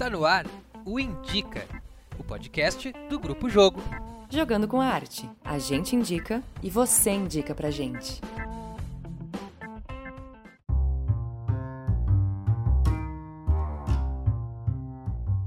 Está 0.00 0.08
no 0.08 0.24
ar 0.24 0.46
o 0.86 0.98
Indica, 0.98 1.68
o 2.18 2.24
podcast 2.24 2.90
do 3.10 3.20
Grupo 3.20 3.50
Jogo. 3.50 3.82
Jogando 4.30 4.66
com 4.66 4.80
a 4.80 4.86
arte. 4.86 5.28
A 5.44 5.58
gente 5.58 5.94
indica 5.94 6.42
e 6.62 6.70
você 6.70 7.10
indica 7.10 7.54
pra 7.54 7.70
gente. 7.70 8.18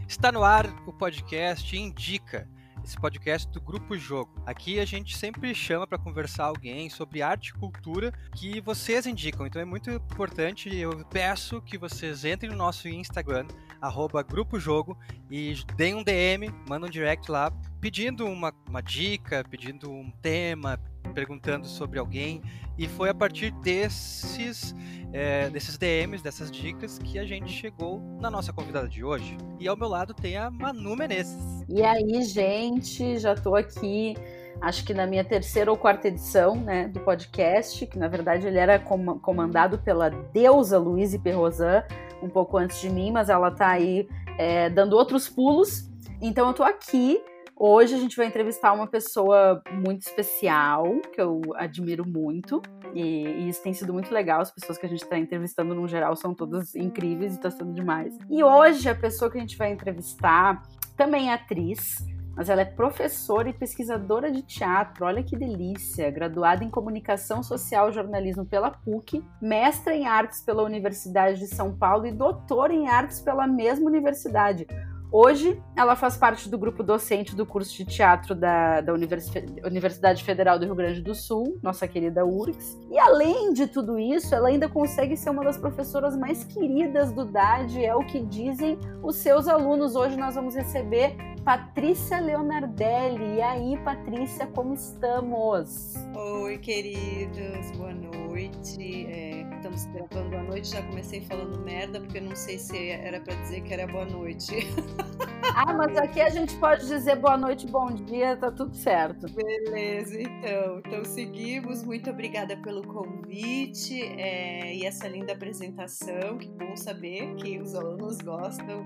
Está 0.07 0.31
no 0.31 0.43
ar 0.43 0.67
o 0.85 0.93
podcast 0.93 1.75
Indica, 1.75 2.47
esse 2.83 2.95
podcast 2.95 3.49
do 3.49 3.59
Grupo 3.59 3.97
Jogo. 3.97 4.39
Aqui 4.45 4.79
a 4.79 4.85
gente 4.85 5.17
sempre 5.17 5.55
chama 5.55 5.87
para 5.87 5.97
conversar 5.97 6.45
alguém 6.45 6.89
sobre 6.91 7.21
arte 7.21 7.47
e 7.47 7.53
cultura 7.53 8.11
que 8.35 8.59
vocês 8.61 9.07
indicam. 9.07 9.47
Então 9.47 9.61
é 9.61 9.65
muito 9.65 9.89
importante, 9.89 10.75
eu 10.75 11.03
peço 11.05 11.61
que 11.61 11.77
vocês 11.77 12.25
entrem 12.25 12.51
no 12.51 12.57
nosso 12.57 12.87
Instagram, 12.87 13.47
arroba 13.83 14.23
Grupo 14.23 14.57
Jogo, 14.57 14.97
e 15.29 15.53
deem 15.75 15.93
um 15.93 16.03
DM, 16.03 16.49
mandem 16.69 16.87
um 16.87 16.91
direct 16.91 17.29
lá, 17.29 17.51
pedindo 17.81 18.25
uma, 18.25 18.53
uma 18.67 18.81
dica, 18.81 19.43
pedindo 19.49 19.91
um 19.91 20.09
tema, 20.21 20.79
perguntando 21.13 21.67
sobre 21.67 21.99
alguém. 21.99 22.41
E 22.77 22.87
foi 22.87 23.09
a 23.09 23.13
partir 23.13 23.51
desses, 23.51 24.73
é, 25.11 25.49
desses 25.49 25.77
DMs, 25.77 26.23
dessas 26.23 26.49
dicas, 26.49 26.97
que 26.97 27.19
a 27.19 27.25
gente 27.25 27.51
chegou 27.51 28.01
na 28.21 28.31
nossa 28.31 28.53
convidada 28.53 28.87
de 28.87 29.03
hoje. 29.03 29.37
E 29.59 29.67
ao 29.67 29.75
meu 29.75 29.89
lado 29.89 30.13
tem 30.13 30.37
a 30.37 30.49
Manu 30.49 30.95
Menezes. 30.95 31.65
E 31.67 31.83
aí, 31.83 32.23
gente, 32.23 33.19
já 33.19 33.35
tô 33.35 33.53
aqui, 33.53 34.15
acho 34.61 34.85
que 34.85 34.93
na 34.93 35.05
minha 35.05 35.25
terceira 35.25 35.69
ou 35.69 35.77
quarta 35.77 36.07
edição 36.07 36.55
né, 36.55 36.87
do 36.87 37.01
podcast, 37.01 37.85
que 37.85 37.99
na 37.99 38.07
verdade 38.07 38.47
ele 38.47 38.57
era 38.57 38.79
com 38.79 39.19
comandado 39.19 39.77
pela 39.77 40.09
deusa 40.09 40.79
Luíse 40.79 41.19
Perrosan, 41.19 41.83
um 42.23 42.29
pouco 42.29 42.57
antes 42.57 42.79
de 42.79 42.89
mim, 42.89 43.11
mas 43.11 43.29
ela 43.29 43.51
tá 43.51 43.69
aí 43.69 44.07
é, 44.37 44.69
dando 44.69 44.93
outros 44.93 45.27
pulos. 45.29 45.89
Então 46.21 46.47
eu 46.47 46.53
tô 46.53 46.63
aqui 46.63 47.21
Hoje 47.55 47.93
a 47.93 47.97
gente 47.97 48.17
vai 48.17 48.25
entrevistar 48.25 48.73
uma 48.73 48.87
pessoa 48.87 49.61
muito 49.71 50.01
especial, 50.01 50.85
que 51.13 51.21
eu 51.21 51.39
admiro 51.55 52.05
muito, 52.05 52.61
e, 52.95 53.01
e 53.01 53.49
isso 53.49 53.61
tem 53.61 53.73
sido 53.73 53.93
muito 53.93 54.11
legal. 54.11 54.41
As 54.41 54.51
pessoas 54.51 54.77
que 54.77 54.85
a 54.85 54.89
gente 54.89 55.03
está 55.03 55.17
entrevistando, 55.17 55.75
no 55.75 55.87
geral, 55.87 56.15
são 56.15 56.33
todas 56.33 56.75
incríveis 56.75 57.33
e 57.33 57.35
está 57.35 57.51
sendo 57.51 57.71
demais. 57.71 58.17
E 58.29 58.43
hoje 58.43 58.89
a 58.89 58.95
pessoa 58.95 59.29
que 59.29 59.37
a 59.37 59.41
gente 59.41 59.55
vai 59.55 59.71
entrevistar 59.71 60.63
também 60.97 61.29
é 61.29 61.33
atriz, 61.33 62.03
mas 62.35 62.49
ela 62.49 62.61
é 62.61 62.65
professora 62.65 63.49
e 63.49 63.53
pesquisadora 63.53 64.31
de 64.31 64.41
teatro. 64.41 65.05
Olha 65.05 65.23
que 65.23 65.35
delícia! 65.35 66.09
Graduada 66.11 66.63
em 66.63 66.69
Comunicação 66.69 67.43
Social 67.43 67.89
e 67.89 67.93
Jornalismo 67.93 68.45
pela 68.45 68.71
PUC, 68.71 69.23
mestra 69.41 69.95
em 69.95 70.07
Artes 70.07 70.41
pela 70.41 70.63
Universidade 70.63 71.39
de 71.39 71.47
São 71.47 71.75
Paulo 71.75 72.05
e 72.05 72.11
doutora 72.11 72.73
em 72.73 72.87
Artes 72.87 73.21
pela 73.21 73.47
mesma 73.47 73.89
universidade. 73.89 74.67
Hoje, 75.15 75.61
ela 75.75 75.95
faz 75.95 76.17
parte 76.17 76.49
do 76.49 76.57
grupo 76.57 76.81
docente 76.81 77.35
do 77.35 77.45
curso 77.45 77.71
de 77.77 77.85
teatro 77.85 78.33
da, 78.33 78.81
da 78.81 78.91
Universidade 78.91 80.23
Federal 80.23 80.57
do 80.57 80.65
Rio 80.65 80.73
Grande 80.73 81.01
do 81.01 81.13
Sul, 81.13 81.59
nossa 81.61 81.87
querida 81.87 82.25
URGS. 82.25 82.81
E 82.89 82.97
além 82.97 83.53
de 83.53 83.67
tudo 83.67 83.99
isso, 83.99 84.33
ela 84.33 84.47
ainda 84.47 84.67
consegue 84.67 85.15
ser 85.15 85.29
uma 85.29 85.43
das 85.43 85.55
professoras 85.55 86.17
mais 86.17 86.43
queridas 86.43 87.11
do 87.11 87.25
DAD, 87.25 87.85
é 87.85 87.95
o 87.95 88.03
que 88.07 88.21
dizem 88.21 88.79
os 89.03 89.17
seus 89.17 89.47
alunos. 89.47 89.95
Hoje 89.95 90.17
nós 90.17 90.33
vamos 90.33 90.55
receber 90.55 91.15
Patrícia 91.43 92.21
Leonardelli. 92.21 93.35
E 93.35 93.41
aí, 93.41 93.77
Patrícia, 93.83 94.47
como 94.47 94.73
estamos? 94.73 95.93
Oi, 96.15 96.57
queridos, 96.57 97.71
boa 97.75 97.93
noite. 97.93 99.05
É, 99.07 99.41
estamos 99.55 99.85
gravando 99.87 100.37
à 100.37 100.43
noite, 100.43 100.69
já 100.69 100.81
comecei 100.83 101.19
falando 101.19 101.59
merda, 101.59 101.99
porque 101.99 102.21
não 102.21 102.33
sei 102.33 102.57
se 102.57 102.91
era 102.91 103.19
para 103.19 103.35
dizer 103.35 103.61
que 103.61 103.73
era 103.73 103.85
boa 103.87 104.05
noite. 104.05 104.53
Ah, 105.55 105.73
mas 105.73 105.95
aqui 105.97 106.21
a 106.21 106.29
gente 106.29 106.55
pode 106.55 106.87
dizer 106.87 107.17
boa 107.17 107.37
noite, 107.37 107.67
bom 107.67 107.93
dia, 107.93 108.35
tá 108.37 108.49
tudo 108.49 108.73
certo. 108.73 109.27
Beleza, 109.33 110.19
então. 110.19 110.79
Então 110.79 111.03
seguimos. 111.03 111.83
Muito 111.83 112.09
obrigada 112.09 112.55
pelo 112.57 112.81
convite 112.81 114.01
é, 114.01 114.73
e 114.73 114.85
essa 114.85 115.07
linda 115.07 115.33
apresentação. 115.33 116.37
Que 116.39 116.49
bom 116.49 116.75
saber 116.77 117.35
que 117.35 117.59
os 117.59 117.75
alunos 117.75 118.17
gostam 118.19 118.83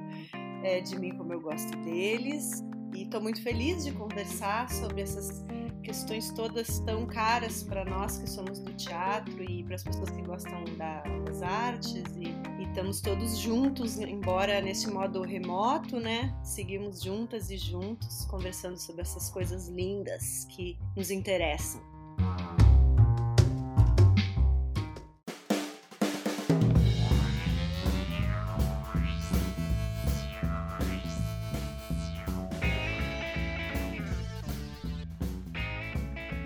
é, 0.64 0.82
de 0.82 0.98
mim 1.00 1.16
como 1.16 1.34
eu 1.34 1.42
gosto 1.42 1.76
deles. 1.80 2.64
E 2.94 3.04
estou 3.04 3.22
muito 3.22 3.42
feliz 3.42 3.84
de 3.84 3.92
conversar 3.92 4.70
sobre 4.70 5.02
essas 5.02 5.46
questões 5.88 6.32
todas 6.32 6.80
tão 6.80 7.06
caras 7.06 7.64
para 7.64 7.86
nós 7.86 8.18
que 8.18 8.30
somos 8.30 8.60
do 8.60 8.74
teatro 8.74 9.42
e 9.42 9.64
para 9.64 9.76
as 9.76 9.84
pessoas 9.84 10.10
que 10.10 10.22
gostam 10.22 10.66
da, 10.78 11.02
das 11.26 11.42
artes 11.42 12.04
e, 12.18 12.26
e, 12.60 12.64
estamos 12.68 13.00
todos 13.00 13.38
juntos, 13.38 13.98
embora 13.98 14.60
nesse 14.62 14.92
modo 14.92 15.22
remoto, 15.22 15.98
né? 15.98 16.36
Seguimos 16.44 17.02
juntas 17.02 17.50
e 17.50 17.58
juntos 17.58 18.26
conversando 18.26 18.78
sobre 18.78 19.02
essas 19.02 19.30
coisas 19.30 19.70
lindas 19.70 20.46
que 20.50 20.78
nos 20.94 21.10
interessam. 21.10 21.82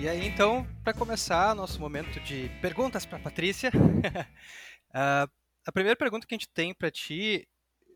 E 0.02 0.10
aí, 0.10 0.26
então, 0.26 0.66
para 0.84 0.96
começar 0.96 1.54
nosso 1.54 1.80
momento 1.80 2.20
de 2.22 2.50
perguntas 2.60 3.06
para 3.06 3.20
Patrícia, 3.20 3.70
uh, 4.90 5.32
a 5.64 5.72
primeira 5.72 5.96
pergunta 5.96 6.26
que 6.26 6.34
a 6.34 6.38
gente 6.40 6.50
tem 6.50 6.74
para 6.74 6.90
ti, 6.90 7.48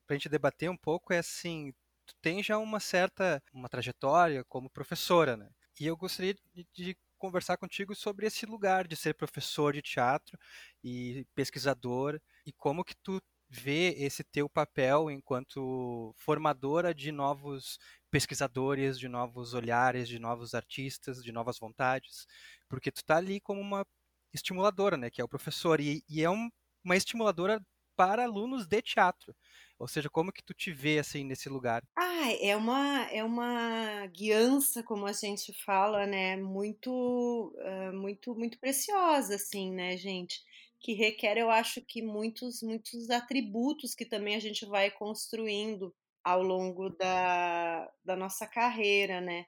para 0.05 0.13
a 0.13 0.17
gente 0.19 0.29
debater 0.29 0.69
um 0.69 0.77
pouco, 0.77 1.11
é 1.11 1.17
assim: 1.17 1.73
tu 2.05 2.13
tem 2.21 2.43
já 2.43 2.59
uma 2.59 2.79
certa 2.79 3.41
uma 3.51 3.67
trajetória 3.67 4.43
como 4.43 4.69
professora, 4.69 5.35
né? 5.35 5.49
E 5.79 5.87
eu 5.87 5.97
gostaria 5.97 6.35
de, 6.53 6.67
de 6.75 6.97
conversar 7.17 7.57
contigo 7.57 7.95
sobre 7.95 8.27
esse 8.27 8.45
lugar 8.45 8.87
de 8.87 8.95
ser 8.95 9.15
professor 9.15 9.73
de 9.73 9.81
teatro 9.81 10.37
e 10.83 11.25
pesquisador 11.33 12.21
e 12.45 12.53
como 12.53 12.85
que 12.85 12.95
tu 12.97 13.19
vê 13.49 13.95
esse 13.97 14.23
teu 14.23 14.47
papel 14.47 15.09
enquanto 15.09 16.13
formadora 16.17 16.93
de 16.93 17.11
novos 17.11 17.79
pesquisadores, 18.15 18.97
de 18.97 19.09
novos 19.09 19.53
olhares, 19.53 20.07
de 20.07 20.19
novos 20.19 20.53
artistas, 20.53 21.21
de 21.21 21.33
novas 21.33 21.59
vontades, 21.59 22.25
porque 22.69 22.89
tu 22.89 22.99
está 22.99 23.17
ali 23.17 23.41
como 23.41 23.59
uma 23.59 23.85
estimuladora, 24.33 24.95
né, 24.95 25.09
que 25.09 25.19
é 25.19 25.23
o 25.23 25.27
professor, 25.27 25.81
e, 25.81 26.01
e 26.07 26.23
é 26.23 26.29
um, 26.29 26.49
uma 26.81 26.95
estimuladora 26.95 27.61
para 27.93 28.23
alunos 28.23 28.67
de 28.67 28.81
teatro. 28.81 29.35
Ou 29.77 29.85
seja, 29.85 30.09
como 30.09 30.31
que 30.31 30.41
tu 30.41 30.53
te 30.53 30.71
vê 30.71 30.97
assim 30.97 31.25
nesse 31.25 31.49
lugar? 31.49 31.83
Ah, 31.97 32.31
é 32.39 32.55
uma 32.55 33.09
é 33.11 33.21
uma 33.21 34.07
guiança, 34.07 34.81
como 34.81 35.05
a 35.05 35.11
gente 35.11 35.51
fala, 35.65 36.07
né, 36.07 36.37
muito 36.37 37.53
uh, 37.57 37.93
muito 37.93 38.33
muito 38.33 38.57
preciosa 38.59 39.35
assim, 39.35 39.73
né, 39.73 39.97
gente, 39.97 40.41
que 40.79 40.93
requer, 40.93 41.37
eu 41.37 41.49
acho 41.51 41.81
que 41.81 42.01
muitos 42.01 42.61
muitos 42.61 43.09
atributos 43.09 43.93
que 43.93 44.05
também 44.05 44.35
a 44.35 44.39
gente 44.39 44.65
vai 44.65 44.89
construindo 44.89 45.93
ao 46.25 46.41
longo 46.41 46.89
da, 46.89 47.87
da 48.03 48.15
nossa 48.15 48.47
carreira, 48.47 49.21
né? 49.21 49.45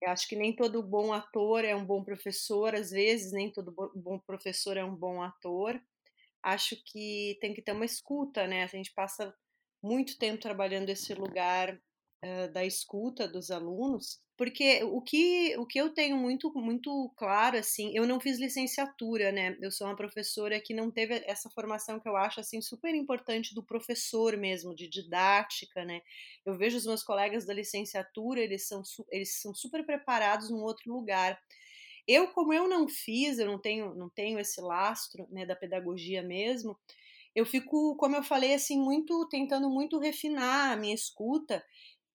Eu 0.00 0.10
acho 0.10 0.28
que 0.28 0.36
nem 0.36 0.54
todo 0.54 0.82
bom 0.82 1.12
ator 1.12 1.64
é 1.64 1.74
um 1.74 1.84
bom 1.84 2.04
professor, 2.04 2.74
às 2.74 2.90
vezes, 2.90 3.32
nem 3.32 3.50
todo 3.52 3.74
bom 3.94 4.18
professor 4.20 4.76
é 4.76 4.84
um 4.84 4.94
bom 4.94 5.20
ator. 5.20 5.80
Acho 6.42 6.76
que 6.84 7.36
tem 7.40 7.52
que 7.52 7.62
ter 7.62 7.72
uma 7.72 7.84
escuta, 7.84 8.46
né? 8.46 8.62
A 8.62 8.68
gente 8.68 8.92
passa 8.94 9.34
muito 9.82 10.16
tempo 10.18 10.40
trabalhando 10.40 10.90
esse 10.90 11.12
lugar 11.12 11.76
uh, 12.24 12.52
da 12.52 12.64
escuta 12.64 13.28
dos 13.28 13.50
alunos 13.50 14.22
porque 14.42 14.82
o 14.82 15.00
que, 15.00 15.56
o 15.56 15.64
que 15.64 15.78
eu 15.78 15.90
tenho 15.90 16.16
muito, 16.16 16.52
muito 16.52 17.12
claro, 17.16 17.56
assim, 17.56 17.92
eu 17.94 18.04
não 18.04 18.18
fiz 18.18 18.40
licenciatura, 18.40 19.30
né? 19.30 19.56
Eu 19.60 19.70
sou 19.70 19.86
uma 19.86 19.94
professora 19.94 20.60
que 20.60 20.74
não 20.74 20.90
teve 20.90 21.22
essa 21.26 21.48
formação 21.48 22.00
que 22.00 22.08
eu 22.08 22.16
acho, 22.16 22.40
assim, 22.40 22.60
super 22.60 22.92
importante 22.92 23.54
do 23.54 23.62
professor 23.62 24.36
mesmo, 24.36 24.74
de 24.74 24.88
didática, 24.88 25.84
né? 25.84 26.00
Eu 26.44 26.56
vejo 26.56 26.76
os 26.76 26.86
meus 26.86 27.04
colegas 27.04 27.44
da 27.44 27.54
licenciatura, 27.54 28.40
eles 28.40 28.66
são, 28.66 28.82
eles 29.12 29.40
são 29.40 29.54
super 29.54 29.86
preparados 29.86 30.50
num 30.50 30.62
outro 30.62 30.92
lugar. 30.92 31.40
Eu, 32.08 32.28
como 32.32 32.52
eu 32.52 32.68
não 32.68 32.88
fiz, 32.88 33.38
eu 33.38 33.46
não 33.46 33.60
tenho, 33.60 33.94
não 33.94 34.08
tenho 34.08 34.40
esse 34.40 34.60
lastro, 34.60 35.28
né, 35.30 35.46
da 35.46 35.54
pedagogia 35.54 36.20
mesmo, 36.20 36.76
eu 37.34 37.46
fico, 37.46 37.96
como 37.96 38.14
eu 38.16 38.22
falei, 38.22 38.54
assim, 38.54 38.78
muito, 38.78 39.26
tentando 39.28 39.70
muito 39.70 39.98
refinar 39.98 40.72
a 40.72 40.76
minha 40.76 40.94
escuta 40.94 41.64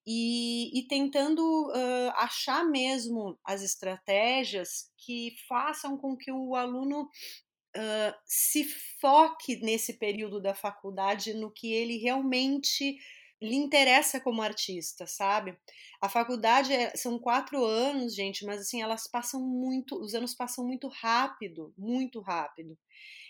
e, 0.10 0.80
e 0.80 0.88
tentando 0.88 1.42
uh, 1.68 2.12
achar 2.16 2.64
mesmo 2.64 3.38
as 3.44 3.62
estratégias 3.62 4.90
que 4.98 5.36
façam 5.50 5.98
com 5.98 6.16
que 6.16 6.32
o 6.32 6.56
aluno 6.56 7.04
uh, 7.04 8.16
se 8.26 8.64
foque 9.02 9.58
nesse 9.58 10.00
período 10.00 10.42
da 10.42 10.56
faculdade 10.56 11.34
no 11.34 11.52
que 11.52 11.74
ele 11.74 11.98
realmente 11.98 12.98
lhe 13.42 13.56
interessa 13.56 14.20
como 14.20 14.42
artista, 14.42 15.06
sabe? 15.06 15.58
A 16.02 16.08
faculdade 16.08 16.74
é, 16.74 16.96
são 16.96 17.20
quatro 17.20 17.64
anos, 17.64 18.16
gente, 18.16 18.46
mas 18.46 18.62
assim, 18.62 18.82
elas 18.82 19.08
passam 19.08 19.42
muito, 19.42 20.00
os 20.02 20.16
anos 20.16 20.34
passam 20.34 20.66
muito 20.66 20.88
rápido, 20.88 21.74
muito 21.78 22.22
rápido. 22.22 22.78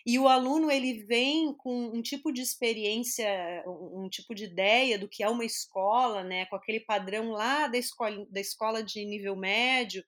E 0.08 0.18
o 0.18 0.30
aluno 0.30 0.72
ele 0.72 1.04
vem 1.04 1.54
com 1.54 1.88
um 1.94 2.02
tipo 2.02 2.32
de 2.32 2.42
experiência, 2.42 3.28
um 3.68 4.08
tipo 4.10 4.34
de 4.34 4.46
ideia 4.46 4.98
do 4.98 5.10
que 5.10 5.22
é 5.22 5.30
uma 5.30 5.44
escola, 5.44 6.24
né, 6.24 6.46
com 6.46 6.56
aquele 6.56 6.80
padrão 6.80 7.32
lá 7.32 7.68
da 7.68 7.78
escola, 7.78 8.26
da 8.32 8.40
escola 8.40 8.82
de 8.82 9.04
nível 9.06 9.36
médio, 9.36 10.02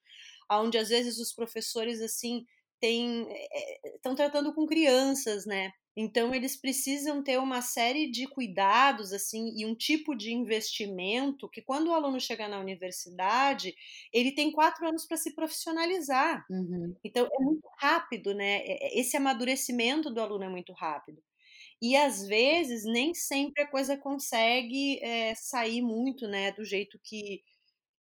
onde 0.52 0.78
às 0.78 0.88
vezes 0.90 1.20
os 1.20 1.34
professores 1.34 2.02
assim 2.02 2.46
têm 2.80 3.28
estão 3.96 4.16
tratando 4.16 4.54
com 4.56 4.66
crianças, 4.66 5.46
né? 5.46 5.72
Então 5.96 6.34
eles 6.34 6.56
precisam 6.56 7.22
ter 7.24 7.38
uma 7.40 7.62
série 7.62 8.10
de 8.10 8.28
cuidados 8.28 9.12
assim 9.12 9.54
e 9.56 9.66
um 9.66 9.76
tipo 9.76 10.16
de 10.16 10.32
investimento 10.32 11.50
que 11.50 11.62
quando 11.62 11.88
o 11.88 11.94
aluno 11.94 12.20
chegar 12.20 12.48
na 12.48 12.60
universidade 12.60 13.76
ele 14.14 14.32
tem 14.32 14.52
quatro 14.52 14.88
anos 14.88 15.06
para 15.06 15.18
se 15.18 15.36
profissionalizar. 15.36 16.46
Uhum. 16.50 16.96
Então 17.04 17.26
é 17.26 17.44
muito 17.44 17.68
rápido, 17.78 18.34
né? 18.34 18.62
Esse 18.94 19.18
amadurecimento 19.18 20.10
do 20.14 20.22
aluno 20.22 20.46
é 20.46 20.50
muito 20.50 20.74
rápido. 20.74 21.22
E 21.82 21.96
às 21.96 22.26
vezes 22.28 22.84
nem 22.84 23.14
sempre 23.14 23.64
a 23.64 23.68
coisa 23.68 23.98
consegue 23.98 25.00
é, 25.04 25.34
sair 25.36 25.82
muito, 25.82 26.28
né, 26.28 26.52
do 26.52 26.66
jeito 26.66 27.00
que, 27.04 27.42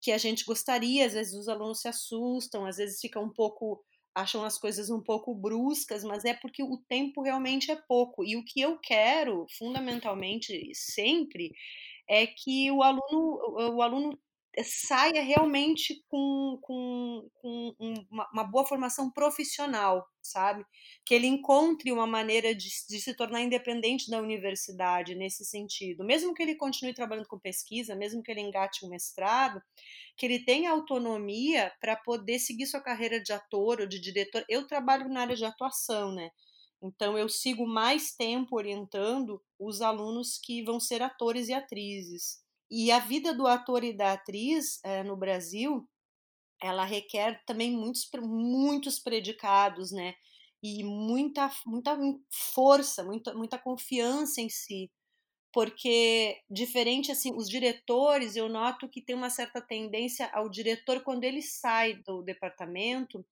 que 0.01 0.11
a 0.11 0.17
gente 0.17 0.45
gostaria. 0.45 1.05
Às 1.05 1.13
vezes 1.13 1.33
os 1.35 1.47
alunos 1.47 1.81
se 1.81 1.87
assustam, 1.87 2.65
às 2.65 2.77
vezes 2.77 2.99
fica 2.99 3.19
um 3.19 3.29
pouco 3.29 3.83
acham 4.17 4.43
as 4.43 4.57
coisas 4.57 4.89
um 4.89 5.01
pouco 5.01 5.33
bruscas, 5.35 6.03
mas 6.03 6.25
é 6.25 6.33
porque 6.33 6.63
o 6.63 6.77
tempo 6.89 7.21
realmente 7.21 7.71
é 7.71 7.75
pouco. 7.75 8.23
E 8.25 8.35
o 8.35 8.43
que 8.43 8.61
eu 8.61 8.77
quero, 8.79 9.45
fundamentalmente, 9.57 10.71
sempre, 10.73 11.51
é 12.09 12.27
que 12.27 12.71
o 12.71 12.83
aluno, 12.83 13.39
o 13.75 13.81
aluno 13.81 14.19
saia 14.63 15.21
realmente 15.21 16.03
com, 16.07 16.57
com, 16.61 17.29
com 17.41 17.75
uma, 18.09 18.27
uma, 18.33 18.43
boa 18.43 18.65
formação 18.65 19.11
profissional, 19.11 20.07
sabe? 20.21 20.65
Que 21.05 21.13
ele 21.13 21.27
encontre 21.27 21.91
uma 21.91 22.07
maneira 22.07 22.55
de, 22.55 22.67
de, 22.89 22.99
se 22.99 23.13
tornar 23.13 23.41
independente 23.41 24.09
da 24.09 24.19
universidade 24.19 25.15
nesse 25.15 25.45
sentido. 25.45 26.03
Mesmo 26.03 26.33
que 26.33 26.41
ele 26.41 26.55
continue 26.55 26.93
trabalhando 26.93 27.27
com 27.27 27.39
pesquisa, 27.39 27.95
mesmo 27.95 28.23
que 28.23 28.31
ele 28.31 28.41
engate 28.41 28.85
um 28.85 28.89
mestrado, 28.89 29.61
que 30.15 30.25
ele 30.25 30.43
tenha 30.43 30.71
autonomia 30.71 31.71
para 31.79 31.95
poder 31.95 32.39
seguir 32.39 32.65
sua 32.65 32.81
carreira 32.81 33.21
de 33.21 33.31
ator 33.31 33.81
ou 33.81 33.87
de 33.87 33.99
diretor. 33.99 34.43
Eu 34.49 34.65
trabalho 34.65 35.07
na 35.09 35.21
área 35.21 35.35
de 35.35 35.45
atuação, 35.45 36.11
né? 36.11 36.31
Então 36.81 37.17
eu 37.17 37.27
sigo 37.27 37.67
mais 37.67 38.15
tempo 38.15 38.55
orientando 38.55 39.41
os 39.59 39.81
alunos 39.81 40.39
que 40.41 40.63
vão 40.63 40.79
ser 40.79 41.01
atores 41.01 41.47
e 41.47 41.53
atrizes. 41.53 42.46
E 42.69 42.91
a 42.91 42.99
vida 42.99 43.33
do 43.33 43.47
ator 43.47 43.83
e 43.83 43.93
da 43.93 44.13
atriz 44.13 44.79
é, 44.83 45.03
no 45.03 45.15
Brasil, 45.15 45.87
ela 46.61 46.83
requer 46.83 47.43
também 47.45 47.71
muitos, 47.71 48.07
muitos 48.21 48.99
predicados, 48.99 49.91
né? 49.91 50.15
E 50.61 50.83
muita, 50.83 51.51
muita 51.65 51.97
força, 52.53 53.03
muita, 53.03 53.33
muita 53.33 53.57
confiança 53.57 54.41
em 54.41 54.49
si. 54.49 54.91
Porque, 55.53 56.39
diferente 56.49 57.11
assim, 57.11 57.33
os 57.35 57.49
diretores, 57.49 58.35
eu 58.35 58.49
noto 58.49 58.89
que 58.89 59.01
tem 59.01 59.15
uma 59.15 59.29
certa 59.29 59.61
tendência 59.61 60.29
ao 60.33 60.49
diretor, 60.49 61.01
quando 61.03 61.23
ele 61.23 61.41
sai 61.41 61.95
do 62.05 62.21
departamento, 62.21 63.25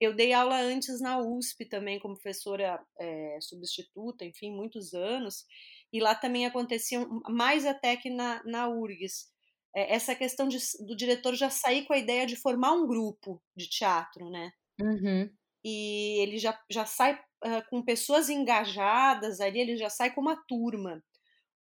eu 0.00 0.14
dei 0.14 0.32
aula 0.32 0.58
antes 0.58 1.00
na 1.00 1.18
USP 1.18 1.66
também, 1.66 2.00
como 2.00 2.14
professora 2.14 2.82
é, 2.98 3.38
substituta, 3.40 4.24
enfim, 4.24 4.50
muitos 4.50 4.94
anos, 4.94 5.44
e 5.92 6.00
lá 6.00 6.14
também 6.14 6.46
acontecia 6.46 7.06
mais 7.28 7.66
até 7.66 7.96
que 7.96 8.10
na, 8.10 8.42
na 8.44 8.68
URGS. 8.68 9.28
É, 9.74 9.94
essa 9.94 10.14
questão 10.14 10.48
de, 10.48 10.58
do 10.86 10.96
diretor 10.96 11.34
já 11.34 11.50
sair 11.50 11.84
com 11.84 11.92
a 11.92 11.98
ideia 11.98 12.26
de 12.26 12.36
formar 12.36 12.72
um 12.72 12.86
grupo 12.86 13.42
de 13.56 13.68
teatro, 13.68 14.28
né? 14.30 14.50
Uhum. 14.80 15.30
E 15.64 16.22
ele 16.22 16.38
já, 16.38 16.58
já 16.70 16.86
sai 16.86 17.14
uh, 17.14 17.68
com 17.68 17.82
pessoas 17.82 18.28
engajadas 18.28 19.40
ali, 19.40 19.60
ele 19.60 19.76
já 19.76 19.90
sai 19.90 20.12
com 20.12 20.20
uma 20.20 20.36
turma. 20.48 21.02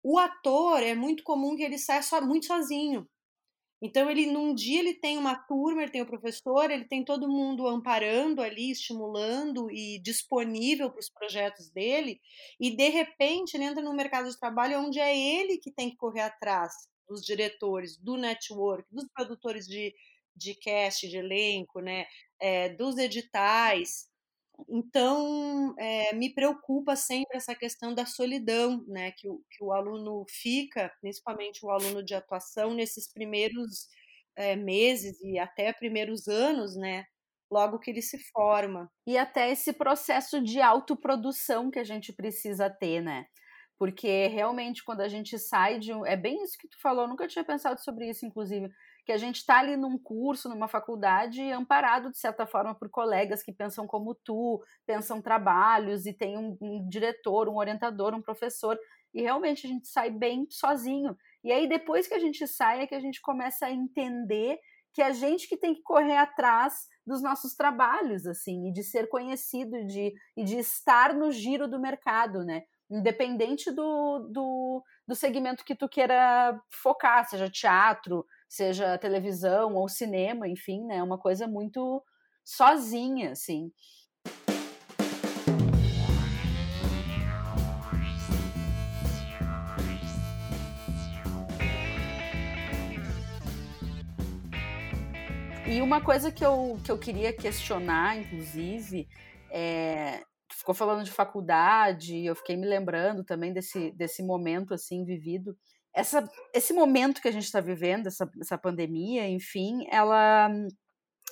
O 0.03 0.19
ator 0.19 0.83
é 0.83 0.95
muito 0.95 1.23
comum 1.23 1.57
que 1.57 1.63
ele 1.63 1.79
saia 1.79 2.03
só, 2.03 2.21
muito 2.21 2.47
sozinho. 2.47 3.09
Então 3.85 4.11
ele 4.11 4.25
num 4.25 4.55
dia 4.55 4.81
ele 4.81 4.95
tem 4.95 5.19
uma 5.19 5.35
turma, 5.37 5.83
ele 5.83 5.93
tem 5.93 6.01
o 6.01 6.07
professor, 6.07 6.71
ele 6.71 6.87
tem 6.87 7.05
todo 7.05 7.29
mundo 7.29 7.69
amparando 7.69 8.41
ali, 8.41 8.71
estimulando 8.71 9.71
e 9.71 10.01
disponível 10.03 10.91
para 10.91 11.01
os 11.01 11.11
projetos 11.11 11.69
dele, 11.69 12.19
e 12.59 12.75
de 12.75 12.89
repente 12.89 13.55
ele 13.55 13.65
entra 13.65 13.83
no 13.83 13.93
mercado 13.93 14.31
de 14.31 14.41
trabalho 14.41 14.81
onde 14.81 14.99
é 14.99 15.15
ele 15.15 15.59
que 15.59 15.71
tem 15.71 15.91
que 15.91 15.97
correr 15.97 16.23
atrás 16.23 16.73
dos 17.07 17.21
diretores, 17.23 17.99
do 17.99 18.17
network, 18.17 18.89
dos 18.91 19.07
produtores 19.13 19.67
de, 19.67 19.95
de 20.35 20.55
cast, 20.55 21.07
de 21.07 21.19
elenco, 21.19 21.81
né, 21.81 22.07
é, 22.41 22.71
dos 22.71 22.97
editais, 22.97 24.09
então, 24.69 25.75
é, 25.79 26.15
me 26.15 26.33
preocupa 26.33 26.97
sempre 26.97 27.37
essa 27.37 27.55
questão 27.55 27.95
da 27.95 28.07
solidão, 28.07 28.85
né, 28.87 29.13
que 29.13 29.29
o, 29.29 29.43
que 29.51 29.65
o 29.65 29.73
aluno 29.73 30.25
fica, 30.29 30.93
principalmente 31.01 31.65
o 31.65 31.71
aluno 31.71 32.03
de 32.03 32.15
atuação, 32.15 32.75
nesses 32.75 33.13
primeiros 33.13 33.89
é, 34.37 34.57
meses 34.57 35.21
e 35.23 35.39
até 35.39 35.73
primeiros 35.73 36.29
anos, 36.29 36.77
né, 36.77 37.05
logo 37.51 37.79
que 37.79 37.91
ele 37.91 38.03
se 38.03 38.19
forma. 38.33 38.91
E 39.07 39.17
até 39.19 39.51
esse 39.51 39.73
processo 39.73 40.41
de 40.43 40.61
autoprodução 40.61 41.71
que 41.71 41.79
a 41.79 41.85
gente 41.85 42.13
precisa 42.13 42.71
ter, 42.71 43.01
né? 43.01 43.27
Porque 43.79 44.29
realmente 44.29 44.85
quando 44.85 45.01
a 45.01 45.09
gente 45.09 45.39
sai 45.39 45.79
de 45.79 45.93
um. 45.93 46.07
É 46.07 46.17
bem 46.17 46.43
isso 46.43 46.57
que 46.59 46.69
tu 46.69 46.81
falou, 46.81 47.09
nunca 47.09 47.29
tinha 47.29 47.45
pensado 47.45 47.81
sobre 47.81 48.09
isso, 48.09 48.25
inclusive 48.27 48.69
que 49.05 49.13
a 49.13 49.19
gente 49.19 49.37
está 49.37 49.59
ali 49.59 49.77
num 49.77 49.99
curso, 49.99 50.49
numa 50.49 50.67
faculdade, 50.67 51.43
amparado 51.51 52.11
de 52.11 52.19
certa 52.19 52.47
forma 52.47 52.75
por 52.75 52.89
colegas 52.89 53.43
que 53.43 53.53
pensam 53.53 53.87
como 53.87 54.15
tu, 54.15 54.63
pensam 54.87 55.21
trabalhos 55.21 56.07
e 56.07 56.13
tem 56.13 56.39
um, 56.39 56.57
um 56.61 56.89
diretor, 56.89 57.49
um 57.49 57.57
orientador, 57.57 58.15
um 58.15 58.23
professor, 58.23 58.79
e 59.13 59.21
realmente 59.21 59.67
a 59.67 59.71
gente 59.71 59.87
sai 59.87 60.11
bem 60.11 60.47
sozinho. 60.51 61.17
E 61.43 61.53
aí 61.53 61.69
depois 61.69 62.09
que 62.09 62.15
a 62.15 62.19
gente 62.19 62.47
sai 62.47 62.81
é 62.83 62.87
que 62.87 62.95
a 62.95 63.01
gente 63.01 63.21
começa 63.21 63.67
a 63.67 63.71
entender 63.71 64.59
que 64.95 65.03
a 65.03 65.13
gente 65.13 65.49
que 65.49 65.57
tem 65.57 65.75
que 65.75 65.83
correr 65.83 66.17
atrás 66.17 66.87
dos 67.07 67.21
nossos 67.21 67.55
trabalhos, 67.55 68.27
assim, 68.27 68.69
e 68.69 68.73
de 68.73 68.83
ser 68.83 69.09
conhecido 69.09 69.85
de, 69.87 70.15
e 70.37 70.45
de 70.45 70.57
estar 70.57 71.13
no 71.13 71.31
giro 71.31 71.69
do 71.69 71.81
mercado, 71.81 72.45
né? 72.45 72.63
Independente 72.91 73.71
do, 73.73 74.21
do, 74.31 74.83
do 75.07 75.15
segmento 75.15 75.65
que 75.65 75.75
tu 75.75 75.89
queira 75.89 76.59
focar, 76.71 77.29
seja 77.29 77.51
teatro, 77.51 78.25
seja 78.55 78.97
televisão 78.99 79.75
ou 79.75 79.89
cinema, 79.89 80.49
enfim, 80.49 80.85
né? 80.87 80.99
É 80.99 81.03
uma 81.03 81.19
coisa 81.19 81.49
muito 81.49 82.03
sozinha, 82.45 83.33
assim. 83.33 83.73
E 95.67 95.83
uma 95.83 96.01
coisa 96.01 96.31
que 96.31 96.45
eu, 96.45 96.79
que 96.85 96.93
eu 96.93 96.99
queria 96.99 97.33
questionar, 97.33 98.17
inclusive, 98.19 99.09
é, 99.51 100.23
ficou 100.53 100.75
falando 100.75 101.03
de 101.03 101.11
faculdade, 101.11 102.25
eu 102.25 102.37
fiquei 102.37 102.57
me 102.57 102.67
lembrando 102.67 103.25
também 103.25 103.53
desse, 103.53 103.91
desse 103.93 104.23
momento 104.23 104.73
assim 104.73 105.05
vivido 105.05 105.57
essa, 105.95 106.29
esse 106.53 106.73
momento 106.73 107.23
que 107.23 107.29
a 107.29 107.33
gente 107.33 107.45
está 107.45 107.61
vivendo, 107.61 108.09
essa, 108.09 108.29
essa 108.41 108.59
pandemia, 108.59 109.29
enfim, 109.29 109.87
ela 109.91 110.51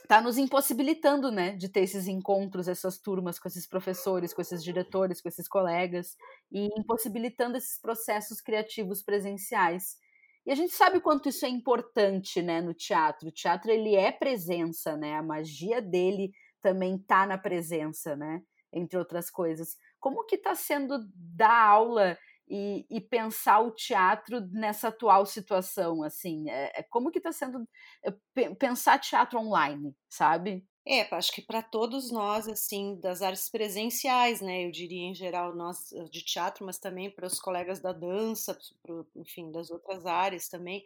está 0.02 0.20
nos 0.20 0.38
impossibilitando, 0.38 1.30
né, 1.30 1.56
de 1.56 1.68
ter 1.68 1.80
esses 1.80 2.06
encontros, 2.06 2.68
essas 2.68 2.98
turmas 2.98 3.38
com 3.38 3.48
esses 3.48 3.66
professores, 3.66 4.32
com 4.32 4.40
esses 4.40 4.62
diretores, 4.62 5.20
com 5.20 5.28
esses 5.28 5.48
colegas, 5.48 6.16
e 6.50 6.68
impossibilitando 6.78 7.56
esses 7.56 7.80
processos 7.80 8.40
criativos 8.40 9.02
presenciais. 9.02 9.96
E 10.44 10.50
a 10.50 10.54
gente 10.54 10.72
sabe 10.72 10.98
o 10.98 11.02
quanto 11.02 11.28
isso 11.28 11.46
é 11.46 11.48
importante, 11.48 12.42
né, 12.42 12.60
no 12.60 12.74
teatro. 12.74 13.28
O 13.28 13.32
teatro 13.32 13.70
ele 13.70 13.94
é 13.94 14.10
presença, 14.10 14.96
né? 14.96 15.14
A 15.14 15.22
magia 15.22 15.80
dele 15.80 16.32
também 16.60 16.96
está 16.96 17.24
na 17.24 17.38
presença, 17.38 18.16
né? 18.16 18.42
Entre 18.72 18.98
outras 18.98 19.30
coisas. 19.30 19.76
Como 20.00 20.26
que 20.26 20.34
está 20.34 20.54
sendo 20.56 20.98
dar 21.14 21.68
aula 21.68 22.18
e, 22.54 22.86
e, 22.90 23.00
pensar 23.00 23.60
o 23.60 23.70
teatro 23.70 24.42
nessa 24.50 24.88
atual 24.88 25.24
situação, 25.24 26.02
assim, 26.02 26.50
é, 26.50 26.80
é 26.80 26.82
como 26.82 27.10
que 27.10 27.16
está 27.16 27.32
sendo 27.32 27.66
é, 28.04 28.50
pensar 28.56 28.98
teatro 28.98 29.38
online, 29.40 29.96
sabe? 30.06 30.62
É, 30.86 31.02
acho 31.14 31.32
que 31.32 31.40
para 31.40 31.62
todos 31.62 32.12
nós, 32.12 32.46
assim, 32.46 33.00
das 33.00 33.22
artes 33.22 33.48
presenciais, 33.48 34.42
né, 34.42 34.66
eu 34.66 34.70
diria 34.70 35.08
em 35.08 35.14
geral 35.14 35.54
nós 35.56 35.92
eh, 35.92 36.04
de 36.10 36.22
teatro, 36.22 36.66
mas 36.66 36.78
também 36.78 37.10
para 37.10 37.26
os 37.26 37.40
colegas 37.40 37.80
da 37.80 37.92
dança, 37.92 38.58
pro, 38.82 39.08
enfim, 39.16 39.50
das 39.50 39.70
outras 39.70 40.04
áreas 40.04 40.48
também, 40.48 40.84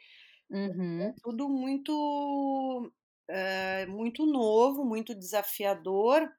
é 0.53 0.57
uhum. 0.57 1.01
é 1.03 1.15
tudo 1.21 1.49
muito, 1.49 2.93
é, 3.29 3.87
muito 3.87 4.25
novo, 4.25 4.85
muito 4.85 5.15
desafiador, 5.15 6.31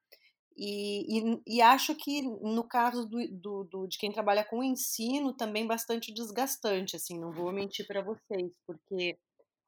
E, 0.59 1.19
e, 1.19 1.41
e, 1.45 1.61
acho 1.61 1.93
que 1.93 2.23
no 2.23 2.63
caso 2.63 3.05
do, 3.05 3.27
do, 3.27 3.63
do, 3.65 3.87
de 3.87 3.97
quem 3.99 4.11
trabalha 4.11 4.43
com 4.43 4.63
ensino 4.63 5.31
também 5.31 5.67
bastante 5.67 6.11
desgastante, 6.11 6.95
assim, 6.95 7.19
não 7.19 7.31
vou 7.31 7.51
mentir 7.51 7.85
para 7.85 8.01
vocês, 8.01 8.51
porque 8.65 9.15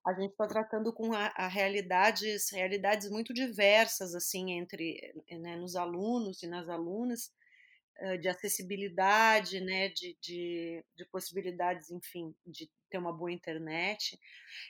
a 0.04 0.14
gente 0.14 0.32
está 0.32 0.48
tratando 0.48 0.92
com 0.92 1.14
a, 1.14 1.28
a, 1.36 1.48
realidades 1.48 2.50
realidades 2.52 3.10
muito 3.10 3.34
diversas 3.34 4.16
assim 4.16 4.54
entre 4.54 5.14
né, 5.30 5.56
nos 5.58 5.76
alunos 5.76 6.42
e 6.42 6.48
nas 6.48 6.68
alunas 6.68 7.32
de 8.22 8.28
acessibilidade, 8.28 9.60
né, 9.60 9.90
de, 9.90 10.18
de, 10.22 10.84
de, 10.96 11.06
possibilidades, 11.06 11.90
enfim, 11.90 12.34
de 12.46 12.70
ter 12.90 12.98
uma 12.98 13.12
boa 13.12 13.32
internet. 13.32 14.20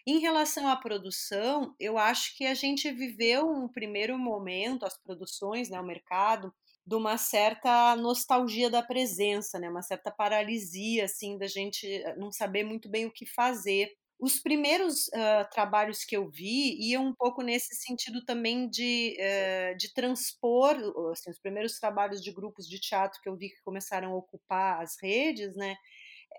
Em 0.06 0.20
relação 0.20 0.68
à 0.68 0.76
produção, 0.76 1.76
eu 1.80 1.98
acho 1.98 2.36
que 2.36 2.46
a 2.46 2.54
gente 2.54 2.92
viveu 2.92 3.48
um 3.48 3.68
primeiro 3.68 4.18
momento, 4.18 4.86
as 4.86 4.98
produções, 4.98 5.70
né, 5.70 5.80
o 5.80 5.86
mercado, 5.86 6.54
de 6.86 6.96
uma 6.96 7.18
certa 7.18 7.96
nostalgia 7.96 8.70
da 8.70 8.82
presença, 8.82 9.60
né, 9.60 9.70
uma 9.70 9.84
certa 9.84 10.10
paralisia, 10.12 11.06
assim, 11.06 11.38
da 11.38 11.48
gente 11.48 11.86
eh, 11.88 12.16
não 12.16 12.32
saber 12.32 12.64
muito 12.64 12.90
bem 12.90 13.06
o 13.06 13.12
que 13.12 13.28
fazer 13.28 13.92
os 14.20 14.38
primeiros 14.40 15.08
uh, 15.08 15.50
trabalhos 15.50 16.04
que 16.04 16.16
eu 16.16 16.30
vi 16.30 16.76
iam 16.92 17.06
um 17.08 17.16
pouco 17.16 17.42
nesse 17.42 17.74
sentido 17.76 18.24
também 18.26 18.70
de, 18.70 19.18
uh, 19.18 19.78
de 19.78 19.94
transpor, 19.94 20.76
assim, 21.12 21.32
os 21.32 21.40
primeiros 21.40 21.80
trabalhos 21.80 22.22
de 22.22 22.32
grupos 22.32 22.68
de 22.68 22.80
teatro 22.80 23.22
que 23.22 23.30
eu 23.30 23.38
vi 23.38 23.50
que 23.50 23.62
começaram 23.64 24.12
a 24.12 24.18
ocupar 24.18 24.82
as 24.82 24.98
redes, 25.02 25.56
né, 25.56 25.78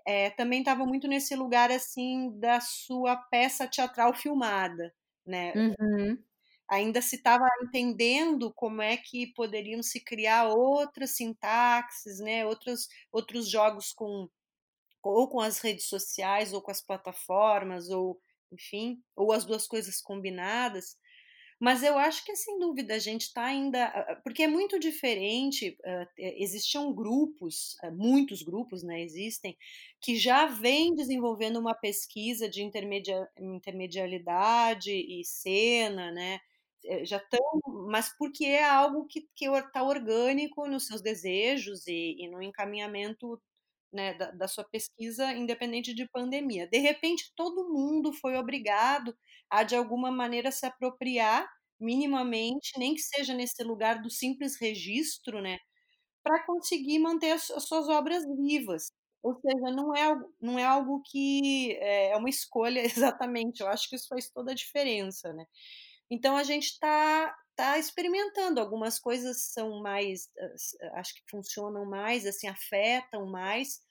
é, 0.05 0.29
também 0.31 0.59
estavam 0.59 0.85
muito 0.87 1.07
nesse 1.07 1.35
lugar, 1.35 1.71
assim, 1.71 2.31
da 2.39 2.61
sua 2.61 3.15
peça 3.17 3.67
teatral 3.67 4.13
filmada, 4.13 4.93
né, 5.25 5.51
uhum. 5.55 6.17
ainda 6.69 7.01
se 7.01 7.15
estava 7.15 7.47
entendendo 7.63 8.53
como 8.53 8.81
é 8.81 8.95
que 8.97 9.33
poderiam 9.33 9.81
se 9.81 9.99
criar 9.99 10.47
outras 10.49 11.11
sintaxes, 11.11 12.19
né, 12.19 12.45
outros, 12.45 12.87
outros 13.11 13.49
jogos 13.49 13.91
com 13.91 14.29
ou 15.03 15.29
com 15.29 15.39
as 15.39 15.59
redes 15.59 15.85
sociais, 15.85 16.53
ou 16.53 16.61
com 16.61 16.71
as 16.71 16.81
plataformas, 16.81 17.89
ou 17.89 18.19
enfim, 18.51 19.01
ou 19.15 19.31
as 19.31 19.45
duas 19.45 19.67
coisas 19.67 20.01
combinadas. 20.01 20.97
Mas 21.61 21.83
eu 21.83 21.95
acho 21.99 22.25
que, 22.25 22.35
sem 22.35 22.57
dúvida, 22.57 22.95
a 22.95 22.99
gente 22.99 23.21
está 23.21 23.45
ainda. 23.45 23.87
Porque 24.23 24.41
é 24.41 24.47
muito 24.47 24.79
diferente. 24.79 25.77
Uh, 25.85 26.07
existiam 26.17 26.91
grupos, 26.91 27.75
uh, 27.83 27.91
muitos 27.95 28.41
grupos 28.41 28.81
né, 28.81 28.99
existem, 29.03 29.55
que 30.01 30.15
já 30.15 30.47
vêm 30.47 30.95
desenvolvendo 30.95 31.59
uma 31.59 31.75
pesquisa 31.75 32.49
de 32.49 32.63
intermedia, 32.63 33.29
intermedialidade 33.37 34.91
e 34.91 35.23
cena, 35.23 36.11
né? 36.11 36.39
Já 37.03 37.17
estão. 37.17 37.39
Mas 37.91 38.09
porque 38.17 38.45
é 38.45 38.63
algo 38.63 39.05
que 39.05 39.27
está 39.39 39.83
orgânico 39.83 40.67
nos 40.67 40.87
seus 40.87 40.99
desejos 40.99 41.85
e, 41.85 42.15
e 42.17 42.27
no 42.27 42.41
encaminhamento 42.41 43.39
né, 43.91 44.13
da, 44.15 44.31
da, 44.31 44.47
sua 44.47 44.63
pesquisa, 44.63 45.31
independente 45.33 45.93
de 45.93 46.07
pandemia. 46.09 46.67
De 46.67 46.77
repente, 46.77 47.31
todo 47.35 47.71
mundo 47.71 48.13
foi 48.13 48.35
obrigado 48.37 49.15
a, 49.49 49.63
de 49.63 49.75
alguma 49.75 50.11
maneira, 50.11 50.51
se 50.51 50.65
apropriar 50.65 51.47
minimamente, 51.79 52.77
nem 52.77 52.93
que 52.93 53.01
seja 53.01 53.33
nesse 53.33 53.63
lugar 53.63 54.01
do 54.01 54.09
simples 54.09 54.55
registro, 54.59 55.41
né, 55.41 55.57
para 56.23 56.45
conseguir 56.45 56.99
manter 56.99 57.31
as, 57.31 57.49
as, 57.51 57.67
suas 57.67 57.89
obras 57.89 58.23
vivas. 58.37 58.91
Ou 59.23 59.35
seja, 59.39 59.71
não 59.71 59.95
é, 59.95 60.15
não 60.41 60.59
é 60.59 60.65
algo 60.65 61.01
que 61.05 61.73
é, 61.79 62.11
é 62.11 62.17
uma 62.17 62.29
escolha 62.29 62.81
exatamente. 62.85 63.61
Eu 63.61 63.67
acho 63.67 63.89
que 63.89 63.95
isso 63.95 64.07
faz 64.07 64.29
toda 64.29 64.51
a 64.51 64.55
diferença, 64.55 65.33
né? 65.33 65.45
Então 66.09 66.35
a 66.37 66.43
gente 66.43 66.65
está 66.65 67.35
tá 67.61 67.77
experimentando. 67.77 68.59
Algumas 68.59 68.99
coisas 68.99 69.51
são 69.53 69.81
mais, 69.81 70.29
acho 70.93 71.13
que 71.13 71.21
funcionam 71.29 71.85
mais, 71.85 72.25
assim, 72.25 72.47
afetam 72.47 73.27
mais. 73.27 73.81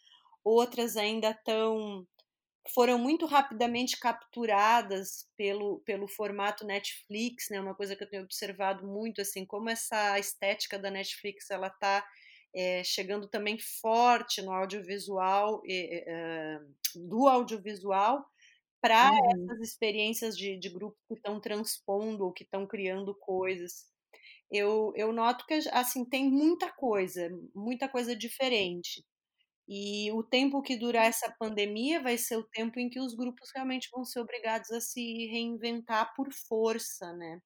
Outras 0.45 0.97
ainda 0.97 1.31
estão 1.31 2.07
foram 2.75 2.99
muito 2.99 3.25
rapidamente 3.27 3.99
capturadas 3.99 5.27
pelo, 5.37 5.81
pelo 5.81 6.07
formato 6.07 6.67
Netflix, 6.67 7.49
né? 7.51 7.61
Uma 7.61 7.75
coisa 7.75 7.97
que 7.97 8.05
eu 8.05 8.09
tenho 8.09 8.23
observado 8.23 8.87
muito, 8.87 9.21
assim, 9.21 9.47
como 9.47 9.71
essa 9.71 10.19
estética 10.19 10.79
da 10.79 10.91
Netflix 10.91 11.51
ela 11.51 11.69
está 11.69 12.07
é, 12.55 12.85
chegando 12.85 13.29
também 13.29 13.59
forte 13.59 14.43
no 14.43 14.53
audiovisual, 14.53 15.63
é, 15.67 16.61
do 16.95 17.27
audiovisual, 17.27 18.25
para 18.81 19.11
uhum. 19.11 19.45
essas 19.45 19.69
experiências 19.69 20.37
de, 20.37 20.59
de 20.59 20.69
grupo 20.69 20.97
que 21.07 21.15
estão 21.15 21.41
transpondo 21.41 22.25
ou 22.25 22.33
que 22.33 22.45
estão 22.45 22.67
criando 22.67 23.15
coisas. 23.21 23.85
Eu, 24.51 24.93
eu 24.97 25.13
noto 25.13 25.47
que 25.47 25.55
assim 25.71 26.05
tem 26.05 26.29
muita 26.29 26.73
coisa, 26.73 27.29
muita 27.55 27.89
coisa 27.89 28.17
diferente. 28.17 29.05
E 29.69 30.11
o 30.11 30.25
tempo 30.25 30.63
que 30.63 30.77
durar 30.77 31.07
essa 31.07 31.33
pandemia 31.39 32.03
vai 32.03 32.19
ser 32.19 32.37
o 32.37 32.43
tempo 32.43 32.81
em 32.81 32.91
que 32.91 32.99
os 32.99 33.15
grupos 33.15 33.51
realmente 33.55 33.89
vão 33.93 34.05
ser 34.05 34.19
obrigados 34.19 34.71
a 34.73 34.81
se 34.81 35.29
reinventar 35.29 36.13
por 36.17 36.33
força, 36.33 37.13
né? 37.13 37.41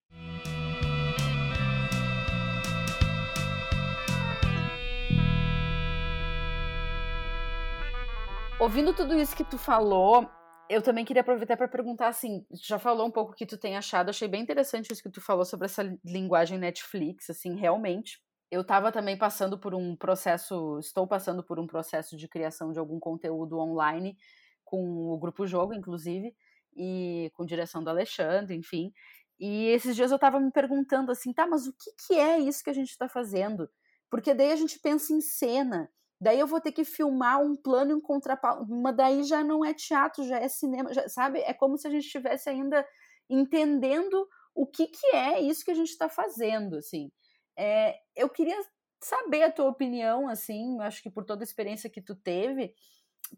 Ouvindo 8.59 8.95
tudo 8.95 9.19
isso 9.21 9.37
que 9.37 9.45
tu 9.45 9.59
falou, 9.59 10.27
eu 10.75 10.83
também 10.83 11.05
queria 11.05 11.23
aproveitar 11.23 11.57
para 11.57 11.69
perguntar 11.69 12.09
assim, 12.09 12.45
já 12.53 12.79
falou 12.79 13.07
um 13.07 13.11
pouco 13.11 13.33
o 13.33 13.35
que 13.35 13.47
tu 13.47 13.57
tem 13.57 13.77
achado, 13.77 14.11
achei 14.11 14.27
bem 14.27 14.43
interessante 14.43 14.93
isso 14.93 15.03
que 15.03 15.11
tu 15.11 15.21
falou 15.21 15.45
sobre 15.45 15.67
essa 15.67 15.83
linguagem 16.05 16.59
Netflix, 16.59 17.31
assim, 17.31 17.55
realmente. 17.55 18.21
Eu 18.51 18.63
estava 18.63 18.91
também 18.91 19.17
passando 19.17 19.59
por 19.59 19.73
um 19.75 19.97
processo, 19.97 20.79
estou 20.81 21.07
passando 21.07 21.45
por 21.45 21.61
um 21.61 21.67
processo 21.67 22.17
de 22.17 22.29
criação 22.29 22.73
de 22.73 22.79
algum 22.79 22.99
conteúdo 22.99 23.59
online 23.59 24.17
com 24.65 25.13
o 25.13 25.19
grupo 25.19 25.47
Jogo, 25.47 25.75
inclusive, 25.75 26.35
e 26.77 27.31
com 27.35 27.47
direção 27.47 27.83
do 27.83 27.91
Alexandre, 27.91 28.57
enfim. 28.57 28.93
E 29.39 29.67
esses 29.69 29.95
dias 29.95 30.11
eu 30.11 30.17
estava 30.17 30.41
me 30.41 30.51
perguntando 30.51 31.13
assim, 31.13 31.33
tá, 31.33 31.47
mas 31.47 31.67
o 31.69 31.73
que, 31.73 31.91
que 32.07 32.15
é 32.15 32.39
isso 32.39 32.65
que 32.65 32.71
a 32.71 32.75
gente 32.75 32.91
está 32.91 33.09
fazendo? 33.09 33.69
Porque 34.11 34.35
daí 34.35 34.51
a 34.51 34.57
gente 34.57 34.79
pensa 34.81 35.13
em 35.13 35.21
cena, 35.21 35.89
Daí 36.25 36.41
eu 36.41 36.47
vou 36.47 36.59
ter 36.59 36.73
que 36.73 36.87
filmar 36.87 37.39
um 37.43 37.55
plano 37.55 37.93
em 37.93 38.01
contrapalma, 38.01 38.67
mas 38.67 38.97
daí 38.97 39.23
já 39.25 39.45
não 39.45 39.63
é 39.63 39.75
teatro, 39.75 40.27
já 40.27 40.39
é 40.39 40.49
cinema, 40.49 40.91
já, 40.91 41.07
sabe? 41.07 41.41
É 41.41 41.53
como 41.53 41.77
se 41.77 41.87
a 41.87 41.91
gente 41.91 42.07
estivesse 42.07 42.49
ainda 42.49 42.87
entendendo 43.29 44.27
o 44.55 44.67
que, 44.67 44.87
que 44.87 45.07
é 45.09 45.39
isso 45.39 45.63
que 45.63 45.71
a 45.71 45.75
gente 45.75 45.91
está 45.91 46.09
fazendo, 46.09 46.77
assim. 46.77 47.13
É, 47.59 47.95
eu 48.17 48.31
queria 48.31 48.59
saber 49.03 49.43
a 49.43 49.53
tua 49.53 49.69
opinião, 49.69 50.27
assim, 50.27 50.81
acho 50.81 51.03
que 51.03 51.11
por 51.11 51.27
toda 51.27 51.43
a 51.43 51.45
experiência 51.45 51.91
que 51.91 52.01
tu 52.01 52.17
teve, 52.17 52.75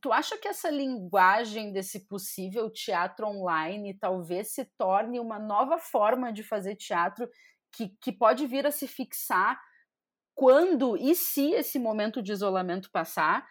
tu 0.00 0.12
acha 0.12 0.38
que 0.38 0.46
essa 0.46 0.70
linguagem 0.70 1.72
desse 1.72 2.06
possível 2.06 2.70
teatro 2.70 3.26
online 3.26 3.98
talvez 3.98 4.52
se 4.52 4.64
torne 4.78 5.18
uma 5.18 5.40
nova 5.40 5.76
forma 5.76 6.32
de 6.32 6.44
fazer 6.44 6.76
teatro 6.76 7.28
que, 7.72 7.88
que 8.00 8.12
pode 8.12 8.46
vir 8.46 8.64
a 8.64 8.70
se 8.70 8.86
fixar 8.86 9.60
quando 10.36 10.98
e 10.98 11.14
se 11.14 11.52
esse 11.52 11.78
momento 11.78 12.22
de 12.22 12.30
isolamento 12.30 12.90
passar, 12.92 13.48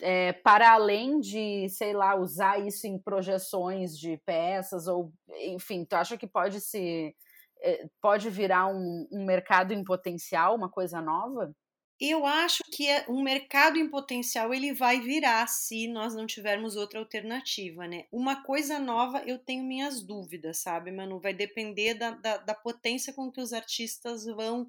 é, 0.00 0.32
para 0.32 0.72
além 0.72 1.18
de, 1.18 1.68
sei 1.68 1.92
lá, 1.92 2.14
usar 2.14 2.64
isso 2.64 2.86
em 2.86 2.96
projeções 2.96 3.98
de 3.98 4.16
peças, 4.24 4.86
ou 4.86 5.12
enfim, 5.28 5.84
tu 5.84 5.94
acha 5.94 6.16
que 6.16 6.28
pode 6.28 6.60
se 6.60 7.12
é, 7.60 7.88
pode 8.00 8.30
virar 8.30 8.68
um, 8.68 9.08
um 9.10 9.24
mercado 9.24 9.74
em 9.74 9.82
potencial, 9.82 10.54
uma 10.54 10.70
coisa 10.70 11.02
nova? 11.02 11.52
Eu 12.00 12.24
acho 12.24 12.62
que 12.70 12.86
um 13.08 13.20
mercado 13.20 13.76
em 13.76 13.90
potencial 13.90 14.54
ele 14.54 14.72
vai 14.72 15.00
virar 15.00 15.48
se 15.48 15.88
nós 15.88 16.14
não 16.14 16.24
tivermos 16.24 16.76
outra 16.76 17.00
alternativa, 17.00 17.88
né? 17.88 18.04
Uma 18.12 18.44
coisa 18.44 18.78
nova 18.78 19.24
eu 19.26 19.36
tenho 19.36 19.64
minhas 19.64 20.00
dúvidas, 20.00 20.58
sabe, 20.58 20.92
Manu? 20.92 21.18
Vai 21.18 21.34
depender 21.34 21.94
da, 21.94 22.12
da, 22.12 22.36
da 22.36 22.54
potência 22.54 23.12
com 23.12 23.32
que 23.32 23.40
os 23.40 23.52
artistas 23.52 24.24
vão 24.26 24.68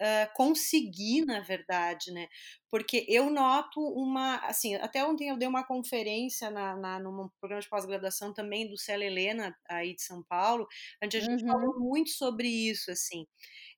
uh, 0.00 0.32
conseguir, 0.34 1.24
na 1.24 1.40
verdade, 1.40 2.10
né? 2.12 2.28
Porque 2.70 3.04
eu 3.08 3.30
noto 3.30 3.80
uma, 3.80 4.36
assim, 4.46 4.74
até 4.76 5.04
ontem 5.04 5.28
eu 5.28 5.36
dei 5.36 5.48
uma 5.48 5.66
conferência 5.66 6.50
na, 6.50 6.76
na 6.76 6.98
num 6.98 7.28
programa 7.40 7.62
de 7.62 7.68
pós-graduação 7.68 8.32
também 8.32 8.68
do 8.68 8.78
Célia 8.78 9.06
Helena, 9.06 9.56
aí 9.68 9.94
de 9.94 10.02
São 10.02 10.22
Paulo, 10.22 10.66
onde 11.02 11.16
a 11.16 11.20
gente 11.20 11.44
uhum. 11.44 11.50
falou 11.50 11.80
muito 11.80 12.10
sobre 12.10 12.48
isso, 12.48 12.90
assim. 12.90 13.26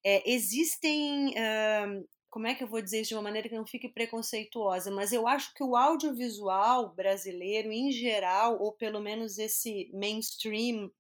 É, 0.05 0.31
existem 0.31 1.31
uh, 1.31 2.09
como 2.33 2.47
é 2.47 2.55
que 2.55 2.65
eu 2.65 2.69
vou 2.69 2.81
dizer 2.81 3.03
isso 3.03 3.11
de 3.11 3.15
uma 3.15 3.23
maneira 3.23 3.47
que 3.47 3.55
não 3.55 3.67
fique 3.67 3.91
preconceituosa, 3.91 4.91
mas 4.91 5.13
eu 5.13 5.29
acho 5.29 5.53
que 5.55 5.63
o 5.63 5.77
audiovisual 5.77 6.95
brasileiro, 6.95 7.71
em 7.71 7.93
geral, 7.93 8.59
ou 8.59 8.73
pelo 8.73 9.01
menos 9.01 9.39
esse 9.39 9.91
mainstream, 9.93 10.91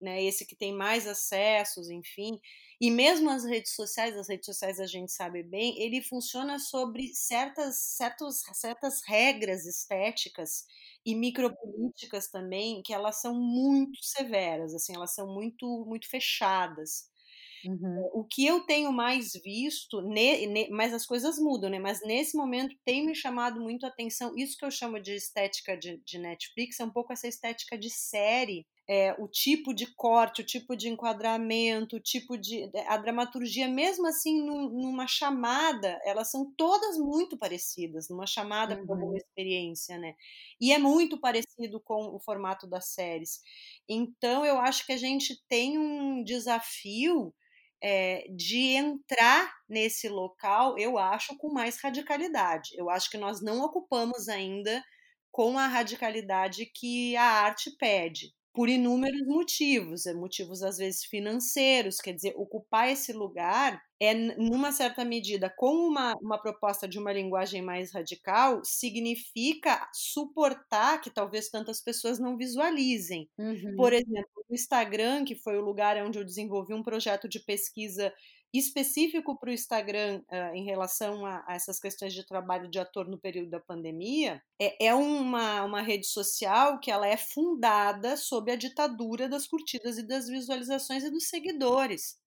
né, 0.00 0.22
esse 0.22 0.46
que 0.46 0.56
tem 0.56 0.72
mais 0.74 1.06
acessos, 1.06 1.90
enfim, 1.90 2.40
e 2.80 2.90
mesmo 2.90 3.28
as 3.28 3.44
redes 3.44 3.74
sociais, 3.74 4.16
as 4.16 4.28
redes 4.28 4.46
sociais 4.46 4.80
a 4.80 4.86
gente 4.86 5.12
sabe 5.12 5.42
bem, 5.42 5.78
ele 5.82 6.00
funciona 6.02 6.58
sobre 6.58 7.14
certas, 7.14 7.76
certos, 7.76 8.40
certas 8.54 9.02
regras 9.06 9.66
estéticas 9.66 10.64
e 11.04 11.14
micropolíticas 11.14 12.28
também, 12.30 12.82
que 12.82 12.94
elas 12.94 13.20
são 13.20 13.34
muito 13.34 14.02
severas, 14.02 14.74
assim, 14.74 14.94
elas 14.94 15.14
são 15.14 15.26
muito, 15.32 15.84
muito 15.86 16.08
fechadas. 16.08 17.10
Uhum. 17.62 18.08
O 18.14 18.24
que 18.24 18.46
eu 18.46 18.60
tenho 18.64 18.90
mais 18.90 19.32
visto, 19.34 20.00
ne, 20.00 20.46
ne, 20.46 20.70
mas 20.70 20.94
as 20.94 21.04
coisas 21.04 21.38
mudam, 21.38 21.68
né? 21.68 21.78
Mas 21.78 22.00
nesse 22.02 22.34
momento 22.36 22.74
tem 22.84 23.04
me 23.04 23.14
chamado 23.14 23.60
muito 23.60 23.84
a 23.84 23.88
atenção. 23.90 24.34
Isso 24.34 24.56
que 24.56 24.64
eu 24.64 24.70
chamo 24.70 24.98
de 24.98 25.12
estética 25.14 25.76
de, 25.76 25.98
de 25.98 26.18
Netflix 26.18 26.80
é 26.80 26.84
um 26.84 26.90
pouco 26.90 27.12
essa 27.12 27.28
estética 27.28 27.76
de 27.78 27.90
série 27.90 28.66
é, 28.92 29.14
o 29.20 29.28
tipo 29.28 29.72
de 29.72 29.86
corte, 29.94 30.40
o 30.40 30.44
tipo 30.44 30.74
de 30.74 30.88
enquadramento, 30.88 31.94
o 31.94 32.00
tipo 32.00 32.36
de. 32.36 32.68
a 32.88 32.96
dramaturgia, 32.96 33.68
mesmo 33.68 34.08
assim, 34.08 34.44
num, 34.44 34.68
numa 34.68 35.06
chamada, 35.06 36.00
elas 36.04 36.28
são 36.28 36.52
todas 36.56 36.98
muito 36.98 37.38
parecidas, 37.38 38.08
numa 38.08 38.26
chamada 38.26 38.80
uhum. 38.80 38.86
como 38.88 39.06
uma 39.06 39.16
experiência, 39.16 39.96
né? 39.96 40.16
E 40.60 40.72
é 40.72 40.78
muito 40.78 41.20
parecido 41.20 41.78
com 41.78 42.16
o 42.16 42.18
formato 42.18 42.66
das 42.66 42.86
séries. 42.92 43.40
Então, 43.88 44.44
eu 44.44 44.58
acho 44.58 44.84
que 44.84 44.92
a 44.92 44.96
gente 44.98 45.40
tem 45.48 45.78
um 45.78 46.24
desafio. 46.24 47.32
É, 47.82 48.26
de 48.36 48.76
entrar 48.76 49.50
nesse 49.66 50.06
local, 50.06 50.78
eu 50.78 50.98
acho, 50.98 51.34
com 51.38 51.50
mais 51.50 51.80
radicalidade. 51.80 52.72
Eu 52.76 52.90
acho 52.90 53.10
que 53.10 53.16
nós 53.16 53.40
não 53.40 53.62
ocupamos 53.62 54.28
ainda 54.28 54.84
com 55.32 55.58
a 55.58 55.66
radicalidade 55.66 56.66
que 56.66 57.16
a 57.16 57.24
arte 57.24 57.70
pede 57.78 58.34
por 58.60 58.68
inúmeros 58.68 59.26
motivos, 59.26 60.04
é 60.04 60.12
motivos 60.12 60.62
às 60.62 60.76
vezes 60.76 61.02
financeiros, 61.06 61.96
quer 61.96 62.12
dizer, 62.12 62.34
ocupar 62.36 62.90
esse 62.90 63.10
lugar 63.10 63.82
é, 63.98 64.12
numa 64.12 64.70
certa 64.70 65.02
medida, 65.02 65.48
com 65.56 65.74
uma, 65.74 66.14
uma 66.20 66.36
proposta 66.36 66.86
de 66.86 66.98
uma 66.98 67.10
linguagem 67.10 67.62
mais 67.62 67.90
radical, 67.90 68.60
significa 68.62 69.88
suportar 69.94 71.00
que 71.00 71.08
talvez 71.08 71.48
tantas 71.48 71.82
pessoas 71.82 72.18
não 72.18 72.36
visualizem. 72.36 73.30
Uhum. 73.38 73.76
Por 73.76 73.94
exemplo, 73.94 74.44
o 74.46 74.54
Instagram, 74.54 75.24
que 75.24 75.36
foi 75.36 75.56
o 75.56 75.64
lugar 75.64 75.96
onde 76.04 76.18
eu 76.18 76.24
desenvolvi 76.24 76.74
um 76.74 76.82
projeto 76.82 77.26
de 77.26 77.40
pesquisa 77.40 78.12
específico 78.52 79.38
para 79.38 79.50
o 79.50 79.52
Instagram 79.52 80.22
uh, 80.30 80.54
em 80.54 80.64
relação 80.64 81.24
a, 81.24 81.44
a, 81.46 81.54
essas 81.54 81.78
questões 81.78 82.12
de 82.12 82.26
trabalho 82.26 82.68
de 82.68 82.78
ator 82.78 83.08
no 83.08 83.18
período 83.18 83.50
da 83.50 83.60
pandemia, 83.60 84.42
é, 84.60 84.86
é 84.86 84.94
uma, 84.94 85.62
uma 85.62 85.82
rede 85.82 86.06
social 86.06 86.80
que 86.80 86.90
ela 86.90 87.06
é 87.06 87.16
fundada 87.16 88.16
sob 88.16 88.50
a 88.50 88.56
ditadura 88.56 89.28
das 89.28 89.46
curtidas 89.46 89.98
e 89.98 90.06
das 90.06 90.28
visualizações 90.28 91.04
e 91.04 91.10
dos 91.10 91.28
seguidores. 91.28 92.18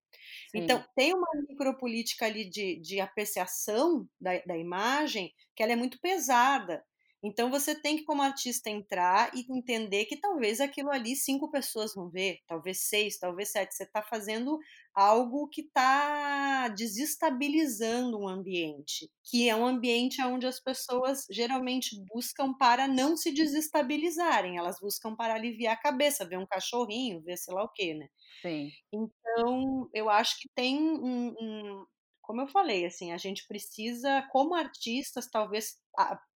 Sim. 0.51 0.60
Então, 0.60 0.84
tem 0.96 1.13
uma 1.13 1.27
micropolítica 1.48 2.25
ali 2.25 2.50
de, 2.50 2.80
de 2.80 3.00
apreciação 3.00 4.08
da, 4.20 4.39
da 4.46 4.58
imagem 4.58 5.34
que 5.56 5.63
ela 5.63 5.74
é 5.74 5.75
muito 5.75 6.00
pesada. 6.00 6.84
Então 7.24 7.50
você 7.50 7.74
tem 7.74 7.96
que, 7.98 8.03
como 8.03 8.22
artista, 8.22 8.70
entrar 8.70 9.32
e 9.34 9.46
entender 9.50 10.06
que 10.06 10.18
talvez 10.20 10.60
aquilo 10.60 10.89
ali 10.92 11.15
cinco 11.15 11.50
pessoas 11.50 11.96
vão 11.96 12.10
ver, 12.10 12.39
talvez 12.48 12.82
seis, 12.89 13.18
talvez 13.18 13.50
sete. 13.51 13.74
Você 13.75 13.84
está 13.84 14.03
fazendo 14.03 14.60
algo 14.94 15.48
que 15.48 15.62
está 15.62 16.68
desestabilizando 16.70 18.20
um 18.20 18.27
ambiente, 18.27 19.10
que 19.24 19.48
é 19.50 19.56
um 19.56 19.65
ambiente 19.65 20.22
onde 20.22 20.46
as 20.46 20.60
pessoas 20.60 21.25
geralmente 21.32 21.96
buscam 22.13 22.53
para 22.53 22.88
não 22.88 23.15
se 23.15 23.32
desestabilizarem, 23.32 24.58
elas 24.58 24.80
buscam 24.80 25.15
para 25.15 25.34
aliviar 25.36 25.74
a 25.75 25.82
cabeça, 25.82 26.27
ver 26.27 26.38
um 26.38 26.46
cachorrinho, 26.46 27.22
ver 27.22 27.38
sei 27.38 27.53
lá 27.53 27.63
o 27.63 27.70
quê, 27.70 27.94
né? 27.94 28.08
Sim. 28.42 28.75
Então, 28.92 29.89
eu 29.94 30.10
acho 30.10 30.39
que 30.39 30.50
tem 30.53 30.80
um, 30.80 31.30
um 31.39 31.86
como 32.24 32.42
eu 32.42 32.48
falei, 32.48 32.86
assim, 32.86 33.12
a 33.12 33.18
gente 33.18 33.46
precisa, 33.48 34.24
como 34.32 34.56
artistas, 34.56 35.30
talvez 35.30 35.77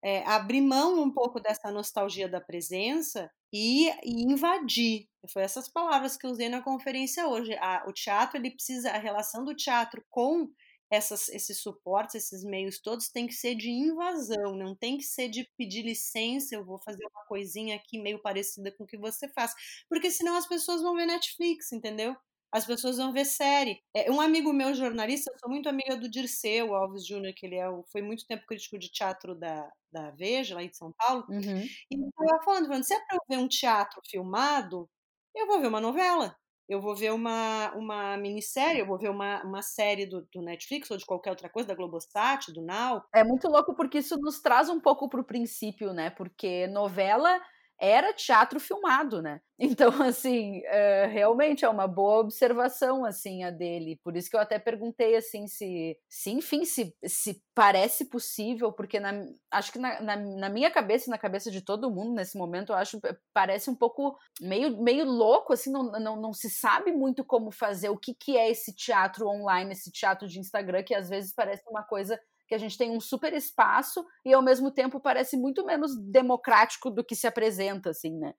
é, 0.03 0.23
abrir 0.25 0.61
mão 0.61 1.01
um 1.01 1.11
pouco 1.11 1.39
dessa 1.39 1.71
nostalgia 1.71 2.27
da 2.27 2.41
presença 2.41 3.31
e, 3.51 3.89
e, 4.03 4.23
invadir. 4.31 5.07
Foi 5.31 5.41
essas 5.43 5.69
palavras 5.69 6.17
que 6.17 6.27
eu 6.27 6.31
usei 6.31 6.49
na 6.49 6.61
conferência 6.61 7.27
hoje. 7.27 7.53
A, 7.55 7.85
o 7.87 7.93
teatro, 7.93 8.37
ele 8.37 8.51
precisa, 8.51 8.91
a 8.91 8.97
relação 8.97 9.45
do 9.45 9.55
teatro 9.55 10.03
com 10.09 10.49
essas, 10.91 11.29
esses 11.29 11.59
suportes, 11.61 12.15
esses 12.15 12.43
meios 12.43 12.79
todos, 12.79 13.09
tem 13.09 13.25
que 13.25 13.33
ser 13.33 13.55
de 13.55 13.69
invasão, 13.69 14.55
não 14.55 14.75
tem 14.75 14.97
que 14.97 15.03
ser 15.03 15.29
de 15.29 15.49
pedir 15.57 15.83
licença, 15.83 16.55
eu 16.55 16.65
vou 16.65 16.79
fazer 16.79 17.05
uma 17.05 17.25
coisinha 17.25 17.75
aqui 17.75 17.97
meio 17.99 18.21
parecida 18.21 18.71
com 18.71 18.83
o 18.83 18.87
que 18.87 18.97
você 18.97 19.27
faz. 19.29 19.53
Porque 19.89 20.11
senão 20.11 20.35
as 20.35 20.47
pessoas 20.47 20.81
vão 20.81 20.95
ver 20.95 21.05
Netflix, 21.05 21.71
entendeu? 21.71 22.15
As 22.51 22.65
pessoas 22.65 22.97
vão 22.97 23.11
ver 23.11 23.25
série. 23.25 23.81
É, 23.93 24.11
um 24.11 24.21
amigo 24.21 24.53
meu, 24.53 24.73
jornalista, 24.73 25.31
eu 25.31 25.39
sou 25.39 25.49
muito 25.49 25.67
amiga 25.67 25.95
do 25.97 26.09
Dirceu 26.09 26.73
Alves 26.73 27.05
Júnior, 27.05 27.33
que 27.35 27.45
ele 27.45 27.55
é, 27.55 27.65
foi 27.91 28.01
muito 28.01 28.25
tempo 28.25 28.45
crítico 28.45 28.77
de 28.79 28.89
teatro 28.89 29.35
da, 29.35 29.69
da 29.91 30.11
Veja, 30.11 30.55
lá 30.55 30.63
em 30.63 30.73
São 30.73 30.93
Paulo. 30.97 31.25
Uhum. 31.29 31.61
E 31.61 31.95
ele 31.95 32.07
estava 32.07 32.43
falando, 32.43 32.67
falando, 32.67 32.83
se 32.83 32.93
é 32.93 32.99
para 32.99 33.15
eu 33.17 33.21
ver 33.27 33.37
um 33.37 33.47
teatro 33.47 34.01
filmado, 34.09 34.89
eu 35.35 35.47
vou 35.47 35.59
ver 35.59 35.67
uma 35.67 35.81
novela. 35.81 36.35
Eu 36.69 36.81
vou 36.81 36.93
ver 36.93 37.13
uma, 37.13 37.71
uma 37.75 38.17
minissérie, 38.17 38.81
eu 38.81 38.85
vou 38.85 38.97
ver 38.97 39.09
uma, 39.09 39.41
uma 39.43 39.61
série 39.61 40.05
do, 40.05 40.27
do 40.33 40.41
Netflix 40.41 40.91
ou 40.91 40.97
de 40.97 41.05
qualquer 41.05 41.29
outra 41.29 41.49
coisa, 41.49 41.69
da 41.69 41.75
Globosat, 41.75 42.51
do 42.51 42.61
Now. 42.61 43.03
É 43.15 43.23
muito 43.23 43.47
louco 43.47 43.73
porque 43.73 43.99
isso 43.99 44.17
nos 44.17 44.41
traz 44.41 44.67
um 44.67 44.79
pouco 44.79 45.07
para 45.07 45.21
o 45.21 45.25
princípio, 45.25 45.93
né? 45.93 46.09
Porque 46.09 46.67
novela 46.67 47.39
era 47.79 48.13
teatro 48.13 48.59
filmado, 48.59 49.21
né? 49.21 49.41
Então, 49.59 50.03
assim, 50.03 50.61
é, 50.65 51.07
realmente 51.07 51.65
é 51.65 51.69
uma 51.69 51.87
boa 51.87 52.19
observação, 52.19 53.03
assim, 53.03 53.43
a 53.43 53.49
dele. 53.49 53.99
Por 54.03 54.15
isso 54.15 54.29
que 54.29 54.35
eu 54.35 54.39
até 54.39 54.59
perguntei, 54.59 55.15
assim, 55.15 55.47
se, 55.47 55.97
se 56.07 56.29
enfim, 56.29 56.63
se, 56.63 56.95
se 57.03 57.41
parece 57.55 58.05
possível, 58.05 58.71
porque 58.71 58.99
na, 58.99 59.25
acho 59.49 59.71
que 59.71 59.79
na, 59.79 59.99
na, 59.99 60.15
na, 60.15 60.49
minha 60.49 60.69
cabeça 60.69 61.05
e 61.07 61.09
na 61.09 61.17
cabeça 61.17 61.49
de 61.49 61.61
todo 61.61 61.89
mundo 61.89 62.13
nesse 62.13 62.37
momento, 62.37 62.71
eu 62.71 62.75
acho 62.75 62.99
é, 63.03 63.17
parece 63.33 63.67
um 63.67 63.75
pouco 63.75 64.15
meio, 64.39 64.79
meio 64.79 65.05
louco, 65.05 65.53
assim, 65.53 65.71
não, 65.71 65.91
não, 65.91 66.21
não 66.21 66.33
se 66.33 66.51
sabe 66.51 66.91
muito 66.91 67.25
como 67.25 67.49
fazer, 67.49 67.89
o 67.89 67.97
que, 67.97 68.13
que 68.13 68.37
é 68.37 68.51
esse 68.51 68.75
teatro 68.75 69.27
online, 69.27 69.71
esse 69.71 69.91
teatro 69.91 70.27
de 70.27 70.39
Instagram, 70.39 70.83
que 70.83 70.93
às 70.93 71.09
vezes 71.09 71.33
parece 71.33 71.63
uma 71.67 71.83
coisa 71.83 72.19
que 72.47 72.55
a 72.55 72.57
gente 72.57 72.77
tem 72.77 72.91
um 72.91 72.99
super 72.99 73.33
espaço 73.33 74.05
e 74.25 74.33
ao 74.33 74.41
mesmo 74.41 74.71
tempo 74.71 74.99
parece 74.99 75.37
muito 75.37 75.65
menos 75.65 75.95
democrático 75.97 76.89
do 76.89 77.03
que 77.03 77.15
se 77.15 77.27
apresenta, 77.27 77.89
assim, 77.89 78.17
né? 78.17 78.33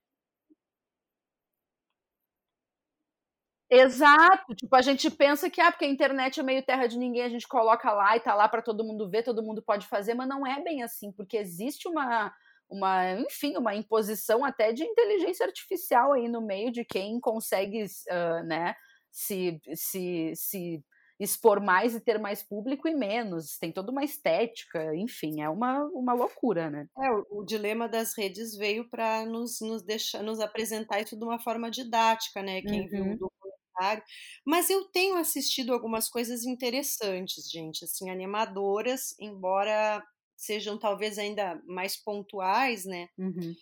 Exato, 3.71 4.55
tipo, 4.55 4.75
a 4.75 4.81
gente 4.81 5.11
pensa 5.11 5.51
que 5.51 5.61
ah, 5.61 5.71
porque 5.71 5.85
a 5.85 5.88
internet 5.88 6.40
é 6.40 6.42
meio 6.42 6.62
terra 6.64 6.87
de 6.87 6.97
ninguém, 6.97 7.23
a 7.25 7.29
gente 7.29 7.47
coloca 7.47 7.92
lá 7.92 8.16
e 8.16 8.21
tá 8.21 8.35
lá 8.35 8.49
para 8.49 8.62
todo 8.62 8.83
mundo 8.83 9.11
ver, 9.11 9.23
todo 9.23 9.42
mundo 9.42 9.62
pode 9.62 9.87
fazer, 9.87 10.14
mas 10.14 10.27
não 10.27 10.47
é 10.47 10.62
bem 10.62 10.83
assim, 10.83 11.12
porque 11.12 11.37
existe 11.37 11.87
uma 11.87 12.33
uma, 12.71 13.12
enfim, 13.14 13.57
uma 13.57 13.75
imposição 13.75 14.44
até 14.44 14.73
de 14.73 14.85
inteligência 14.85 15.47
artificial 15.47 16.12
aí 16.12 16.29
no 16.29 16.42
meio 16.42 16.71
de 16.71 16.85
quem 16.85 17.18
consegue, 17.18 17.85
uh, 17.85 18.44
né, 18.44 18.75
se, 19.11 19.59
se, 19.75 20.33
se 20.37 20.85
expor 21.18 21.61
mais 21.61 21.94
e 21.94 22.00
ter 22.00 22.18
mais 22.18 22.42
público 22.42 22.87
e 22.88 22.94
menos. 22.94 23.59
Tem 23.59 23.72
toda 23.72 23.90
uma 23.90 24.04
estética, 24.04 24.94
enfim, 24.94 25.40
é 25.40 25.48
uma, 25.48 25.85
uma 25.92 26.14
loucura, 26.14 26.70
né? 26.70 26.87
É, 26.98 27.11
o, 27.11 27.40
o 27.40 27.44
dilema 27.44 27.88
das 27.88 28.16
redes 28.16 28.57
veio 28.57 28.88
para 28.88 29.26
nos, 29.26 29.61
nos 29.61 29.83
deixar, 29.83 30.22
nos 30.22 30.40
apresentar 30.40 31.00
isso 31.00 31.16
de 31.16 31.24
uma 31.24 31.38
forma 31.38 31.70
didática, 31.70 32.42
né? 32.42 32.62
Quem 32.62 32.83
uhum. 32.83 32.88
viu 32.88 33.04
o 33.04 33.18
documentário. 33.18 34.02
Mas 34.46 34.70
eu 34.70 34.85
tenho 34.90 35.16
assistido 35.16 35.72
algumas 35.72 36.09
coisas 36.09 36.44
interessantes, 36.44 37.50
gente, 37.50 37.85
assim, 37.85 38.11
animadoras, 38.11 39.14
embora 39.20 40.02
sejam 40.37 40.78
talvez 40.78 41.18
ainda 41.18 41.61
mais 41.66 41.96
pontuais, 41.96 42.85
né? 42.85 43.09
Uhum 43.18 43.54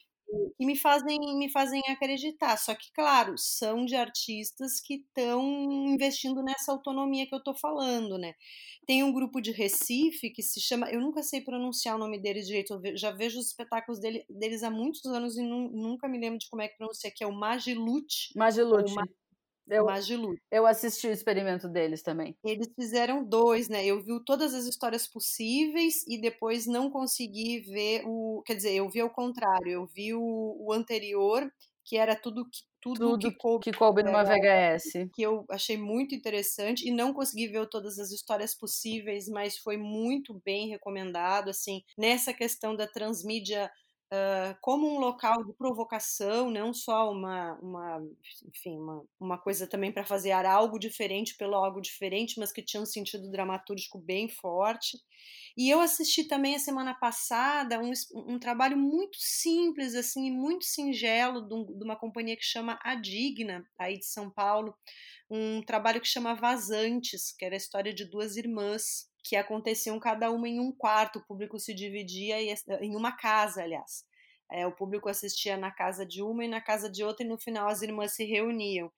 que 0.59 0.67
me 0.67 0.77
fazem 0.77 1.19
me 1.39 1.51
fazem 1.51 1.83
acreditar. 1.89 2.57
Só 2.57 2.75
que, 2.75 2.93
claro, 2.93 3.35
são 3.37 3.85
de 3.85 3.95
artistas 3.97 4.81
que 4.81 4.95
estão 4.97 5.43
investindo 5.89 6.43
nessa 6.43 6.73
autonomia 6.73 7.27
que 7.27 7.35
eu 7.35 7.39
estou 7.39 7.55
falando, 7.55 8.19
né? 8.19 8.35
Tem 8.87 9.03
um 9.03 9.13
grupo 9.13 9.41
de 9.41 9.51
Recife 9.53 10.31
que 10.31 10.43
se 10.43 10.61
chama, 10.61 10.91
eu 10.91 11.01
nunca 11.01 11.23
sei 11.23 11.41
pronunciar 11.41 11.97
o 11.97 11.99
nome 11.99 12.19
deles 12.21 12.47
direito, 12.47 12.81
eu 12.85 12.97
já 12.97 13.11
vejo 13.11 13.39
os 13.39 13.49
espetáculos 13.49 14.01
dele, 14.01 14.25
deles 14.29 14.63
há 14.63 14.71
muitos 14.71 15.05
anos 15.07 15.37
e 15.37 15.43
nunca 15.43 16.09
me 16.09 16.19
lembro 16.19 16.39
de 16.39 16.49
como 16.49 16.63
é 16.63 16.69
que 16.69 16.77
pronuncia, 16.77 17.11
que 17.15 17.25
é 17.25 17.27
o 17.27 17.33
Magilute. 17.33 18.31
Magilute. 18.37 18.95
Eu, 19.69 19.87
eu 20.51 20.67
assisti 20.67 21.09
o 21.09 21.13
experimento 21.13 21.69
deles 21.69 22.03
também. 22.03 22.37
Eles 22.45 22.69
fizeram 22.75 23.25
dois, 23.25 23.69
né? 23.69 23.85
Eu 23.85 24.01
vi 24.03 24.13
todas 24.25 24.55
as 24.55 24.65
histórias 24.65 25.09
possíveis 25.09 26.07
e 26.07 26.21
depois 26.21 26.67
não 26.67 26.91
consegui 26.91 27.61
ver 27.61 28.03
o. 28.07 28.43
Quer 28.47 28.55
dizer, 28.55 28.75
eu 28.75 28.89
vi 28.89 29.01
ao 29.01 29.11
contrário, 29.11 29.71
eu 29.71 29.87
vi 29.87 30.15
o, 30.15 30.57
o 30.61 30.73
anterior, 30.73 31.51
que 31.85 31.97
era 31.97 32.15
tudo 32.15 32.45
que. 32.45 32.65
Tudo, 32.79 33.19
tudo 33.19 33.19
que, 33.19 33.37
coube, 33.37 33.65
que 33.65 33.73
coube 33.73 34.05
numa 34.05 34.23
VHS. 34.23 35.11
Que 35.13 35.23
eu 35.23 35.45
achei 35.51 35.77
muito 35.77 36.15
interessante 36.15 36.87
e 36.87 36.93
não 36.93 37.13
consegui 37.13 37.49
ver 37.49 37.69
todas 37.69 37.99
as 37.99 38.13
histórias 38.13 38.57
possíveis, 38.57 39.27
mas 39.29 39.59
foi 39.59 39.77
muito 39.77 40.41
bem 40.45 40.69
recomendado, 40.69 41.51
assim, 41.51 41.83
nessa 41.99 42.33
questão 42.33 42.77
da 42.77 42.87
transmídia 42.87 43.69
uh, 44.13 44.57
como 44.61 44.87
um 44.87 44.99
local 44.99 45.45
de 45.45 45.53
provocação, 45.55 46.51
não 46.51 46.73
só 46.73 47.11
uma, 47.11 47.55
uma 47.61 48.03
enfim, 48.49 48.79
uma, 48.79 49.05
uma 49.19 49.39
coisa 49.39 49.67
também 49.67 49.93
para 49.93 50.05
fazer 50.05 50.33
algo 50.33 50.79
diferente 50.79 51.37
pelo 51.37 51.55
algo 51.55 51.81
diferente, 51.81 52.39
mas 52.39 52.53
que 52.53 52.63
tinha 52.63 52.83
um 52.83 52.87
sentido 52.87 53.31
dramatúrgico 53.31 53.99
bem 53.99 54.29
forte. 54.29 54.99
E 55.57 55.71
eu 55.71 55.81
assisti 55.81 56.25
também 56.25 56.55
a 56.55 56.59
semana 56.59 56.95
passada 56.95 57.81
um, 57.81 57.93
um 58.15 58.39
trabalho 58.39 58.77
muito 58.77 59.17
simples, 59.19 59.95
assim, 59.95 60.31
muito 60.31 60.65
singelo, 60.65 61.41
de, 61.41 61.79
de 61.79 61.85
uma 61.85 61.97
companhia 61.97 62.37
que 62.37 62.45
chama 62.45 62.79
A 62.83 62.95
Digna, 62.95 63.67
aí 63.79 63.99
de 63.99 64.05
São 64.05 64.31
Paulo, 64.31 64.77
um 65.31 65.63
trabalho 65.63 66.01
que 66.01 66.07
chama 66.07 66.35
Vazantes, 66.35 67.33
que 67.37 67.45
era 67.45 67.55
a 67.55 67.57
história 67.57 67.93
de 67.93 68.05
duas 68.05 68.37
irmãs 68.37 69.09
que 69.27 69.35
aconteciam 69.35 69.99
cada 69.99 70.31
uma 70.31 70.49
em 70.49 70.61
um 70.61 70.71
quarto, 70.71 71.19
o 71.19 71.27
público 71.27 71.59
se 71.59 71.75
dividia 71.75 72.37
em 72.81 72.95
uma 72.95 73.13
casa, 73.13 73.63
aliás. 73.63 74.05
É, 74.51 74.65
o 74.65 74.73
público 74.73 75.09
assistia 75.09 75.57
na 75.57 75.73
casa 75.73 76.07
de 76.07 76.23
uma 76.23 76.45
e 76.45 76.49
na 76.49 76.61
casa 76.61 76.89
de 76.89 77.03
outra, 77.03 77.27
e 77.27 77.29
no 77.29 77.37
final 77.37 77.69
as 77.69 77.83
irmãs 77.83 78.15
se 78.15 78.25
reuniam. 78.25 78.91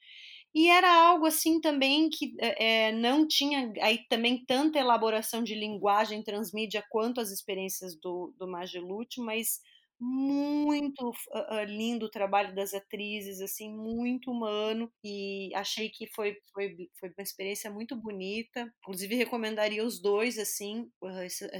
E 0.54 0.68
era 0.68 0.92
algo 0.92 1.26
assim 1.26 1.60
também 1.60 2.10
que 2.10 2.34
é, 2.38 2.92
não 2.92 3.26
tinha 3.26 3.72
aí 3.80 3.98
também 4.08 4.44
tanta 4.44 4.78
elaboração 4.78 5.42
de 5.42 5.54
linguagem 5.54 6.22
transmídia 6.22 6.84
quanto 6.90 7.20
as 7.20 7.30
experiências 7.30 7.94
do, 7.98 8.34
do 8.36 8.46
Magilute, 8.46 9.20
mas 9.20 9.60
muito 10.00 11.10
uh, 11.10 11.64
lindo 11.66 12.06
o 12.06 12.10
trabalho 12.10 12.54
das 12.54 12.72
atrizes, 12.74 13.40
assim, 13.40 13.72
muito 13.74 14.30
humano 14.30 14.90
e 15.02 15.50
achei 15.54 15.88
que 15.90 16.06
foi, 16.06 16.36
foi, 16.54 16.76
foi 16.98 17.08
uma 17.10 17.22
experiência 17.22 17.70
muito 17.70 17.96
bonita. 17.96 18.72
Inclusive 18.80 19.14
recomendaria 19.16 19.84
os 19.84 20.00
dois, 20.00 20.38
assim, 20.38 20.90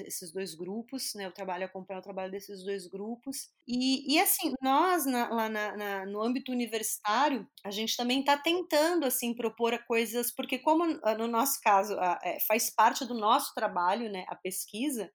esses 0.06 0.32
dois 0.32 0.54
grupos, 0.54 1.12
né? 1.14 1.28
O 1.28 1.32
trabalho 1.32 1.64
acompanha 1.64 2.00
o 2.00 2.02
trabalho 2.02 2.30
desses 2.30 2.64
dois 2.64 2.86
grupos 2.86 3.48
e, 3.66 4.14
e 4.14 4.18
assim 4.20 4.52
nós 4.62 5.04
na, 5.06 5.28
lá 5.28 5.48
na, 5.48 5.76
na, 5.76 6.06
no 6.06 6.22
âmbito 6.22 6.52
universitário 6.52 7.46
a 7.64 7.70
gente 7.70 7.96
também 7.96 8.20
está 8.20 8.36
tentando 8.36 9.04
assim 9.04 9.34
propor 9.34 9.78
coisas 9.86 10.32
porque 10.34 10.58
como 10.58 10.84
no 11.18 11.26
nosso 11.28 11.60
caso 11.60 11.94
é, 12.22 12.38
faz 12.46 12.70
parte 12.70 13.04
do 13.04 13.14
nosso 13.14 13.52
trabalho, 13.54 14.10
né? 14.10 14.24
A 14.28 14.36
pesquisa 14.36 15.10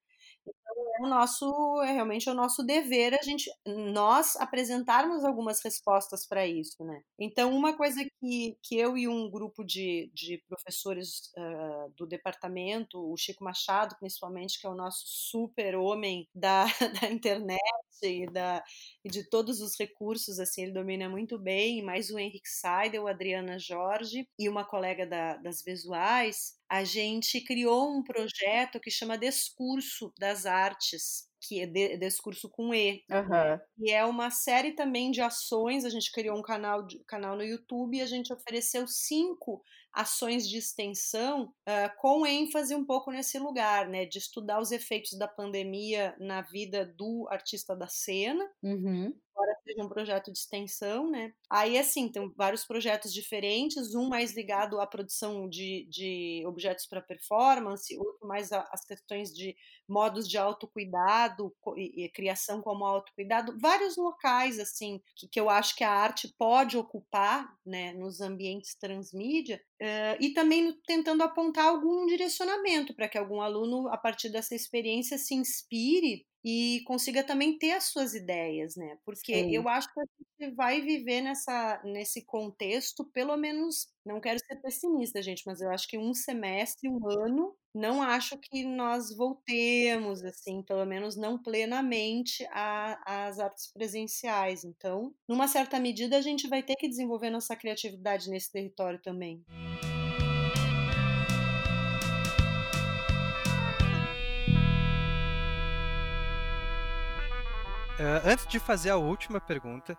é 0.97 1.03
o 1.03 1.07
nosso, 1.07 1.81
é 1.81 1.91
realmente 1.91 2.29
o 2.29 2.33
nosso 2.33 2.63
dever 2.63 3.13
a 3.13 3.21
gente, 3.23 3.51
nós 3.65 4.35
apresentarmos 4.35 5.23
algumas 5.23 5.61
respostas 5.63 6.25
para 6.25 6.45
isso, 6.45 6.83
né? 6.83 7.01
Então, 7.19 7.55
uma 7.55 7.75
coisa 7.75 8.03
que, 8.19 8.57
que 8.61 8.77
eu 8.77 8.97
e 8.97 9.07
um 9.07 9.29
grupo 9.29 9.63
de, 9.63 10.11
de 10.13 10.41
professores 10.47 11.31
uh, 11.37 11.91
do 11.97 12.05
departamento, 12.05 12.99
o 12.99 13.17
Chico 13.17 13.43
Machado, 13.43 13.95
principalmente, 13.99 14.59
que 14.59 14.67
é 14.67 14.69
o 14.69 14.75
nosso 14.75 15.03
super 15.05 15.75
homem 15.75 16.27
da, 16.33 16.65
da 17.01 17.11
internet 17.11 17.59
e, 18.01 18.25
da, 18.25 18.63
e 19.03 19.09
de 19.09 19.29
todos 19.29 19.61
os 19.61 19.77
recursos, 19.79 20.39
assim, 20.39 20.63
ele 20.63 20.73
domina 20.73 21.09
muito 21.09 21.37
bem, 21.37 21.83
mais 21.83 22.09
o 22.09 22.17
Henrique 22.17 22.49
Seidel, 22.49 23.07
a 23.07 23.11
Adriana 23.11 23.59
Jorge 23.59 24.27
e 24.37 24.49
uma 24.49 24.65
colega 24.65 25.05
da, 25.05 25.37
das 25.37 25.61
visuais, 25.63 26.53
a 26.69 26.83
gente 26.83 27.39
criou 27.41 27.95
um 27.95 28.03
projeto 28.03 28.79
que 28.79 28.89
chama 28.89 29.17
Discurso 29.17 30.11
das 30.17 30.45
Artes, 30.45 31.27
que 31.47 31.59
é 31.61 31.67
de, 31.67 31.97
Discurso 31.97 32.49
com 32.49 32.73
E. 32.73 33.03
Uhum. 33.11 33.59
E 33.79 33.91
é 33.91 34.03
uma 34.05 34.31
série 34.31 34.73
também 34.73 35.11
de 35.11 35.21
ações. 35.21 35.85
A 35.85 35.89
gente 35.89 36.11
criou 36.11 36.37
um 36.37 36.41
canal, 36.41 36.85
canal 37.07 37.35
no 37.35 37.43
YouTube 37.43 37.97
e 37.97 38.01
a 38.01 38.05
gente 38.05 38.33
ofereceu 38.33 38.87
cinco 38.87 39.61
ações 39.93 40.47
de 40.47 40.57
extensão 40.57 41.53
uh, 41.67 42.01
com 42.01 42.25
ênfase 42.25 42.75
um 42.75 42.85
pouco 42.85 43.11
nesse 43.11 43.37
lugar, 43.37 43.87
né? 43.87 44.05
De 44.05 44.17
estudar 44.17 44.59
os 44.59 44.71
efeitos 44.71 45.17
da 45.17 45.27
pandemia 45.27 46.15
na 46.19 46.41
vida 46.41 46.85
do 46.85 47.27
artista 47.29 47.75
da 47.75 47.87
cena. 47.87 48.43
Uhum 48.61 49.13
embora 49.33 49.57
seja 49.63 49.83
um 49.83 49.89
projeto 49.89 50.31
de 50.31 50.37
extensão, 50.37 51.09
né? 51.09 51.33
Aí, 51.49 51.77
assim, 51.77 52.09
tem 52.09 52.31
vários 52.35 52.63
projetos 52.65 53.13
diferentes, 53.13 53.95
um 53.95 54.07
mais 54.07 54.33
ligado 54.35 54.79
à 54.79 54.87
produção 54.87 55.49
de, 55.49 55.87
de 55.89 56.43
objetos 56.45 56.85
para 56.85 57.01
performance, 57.01 57.97
outro 57.97 58.27
mais 58.27 58.51
às 58.51 58.85
questões 58.85 59.33
de 59.33 59.55
modos 59.87 60.27
de 60.27 60.37
autocuidado 60.37 61.53
e, 61.75 62.05
e 62.05 62.09
criação 62.09 62.61
como 62.61 62.85
autocuidado, 62.85 63.57
vários 63.59 63.97
locais, 63.97 64.59
assim, 64.59 65.01
que, 65.15 65.27
que 65.27 65.39
eu 65.39 65.49
acho 65.49 65.75
que 65.75 65.83
a 65.83 65.91
arte 65.91 66.33
pode 66.37 66.77
ocupar, 66.77 67.51
né, 67.65 67.93
nos 67.93 68.21
ambientes 68.21 68.75
transmídia, 68.75 69.61
uh, 69.81 70.17
e 70.19 70.33
também 70.33 70.73
tentando 70.85 71.23
apontar 71.23 71.65
algum 71.65 72.05
direcionamento 72.05 72.93
para 72.93 73.09
que 73.09 73.17
algum 73.17 73.41
aluno, 73.41 73.87
a 73.89 73.97
partir 73.97 74.29
dessa 74.29 74.55
experiência, 74.55 75.17
se 75.17 75.33
inspire 75.33 76.25
e 76.43 76.81
consiga 76.85 77.23
também 77.23 77.57
ter 77.57 77.71
as 77.71 77.85
suas 77.85 78.13
ideias, 78.13 78.75
né? 78.75 78.97
Porque 79.05 79.33
Sim. 79.33 79.55
eu 79.55 79.67
acho 79.69 79.91
que 79.93 79.99
a 79.99 80.03
gente 80.03 80.55
vai 80.55 80.81
viver 80.81 81.21
nessa, 81.21 81.81
nesse 81.85 82.25
contexto, 82.25 83.05
pelo 83.05 83.37
menos, 83.37 83.87
não 84.05 84.19
quero 84.19 84.39
ser 84.39 84.57
pessimista, 84.57 85.21
gente, 85.21 85.43
mas 85.45 85.61
eu 85.61 85.69
acho 85.69 85.87
que 85.87 85.97
um 85.97 86.13
semestre, 86.13 86.89
um 86.89 87.07
ano, 87.07 87.55
não 87.73 88.01
acho 88.01 88.37
que 88.37 88.65
nós 88.65 89.15
voltemos, 89.15 90.23
assim, 90.23 90.61
pelo 90.61 90.85
menos 90.85 91.15
não 91.15 91.41
plenamente 91.41 92.45
às 92.51 93.39
artes 93.39 93.71
presenciais. 93.71 94.63
Então, 94.63 95.13
numa 95.27 95.47
certa 95.47 95.79
medida, 95.79 96.17
a 96.17 96.21
gente 96.21 96.47
vai 96.47 96.61
ter 96.61 96.75
que 96.75 96.89
desenvolver 96.89 97.29
nossa 97.29 97.55
criatividade 97.55 98.29
nesse 98.29 98.51
território 98.51 99.01
também. 99.01 99.43
Uh, 108.03 108.19
antes 108.25 108.45
de 108.47 108.59
fazer 108.59 108.89
a 108.89 108.97
última 108.97 109.39
pergunta, 109.39 109.97